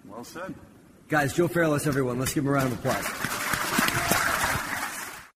Well 0.07 0.23
said. 0.23 0.53
Guys, 1.09 1.33
Joe 1.33 1.47
Fairless, 1.47 1.87
everyone. 1.87 2.19
Let's 2.19 2.33
give 2.33 2.43
him 2.43 2.49
a 2.49 2.53
round 2.53 2.71
of 2.71 2.79
applause. 2.79 3.05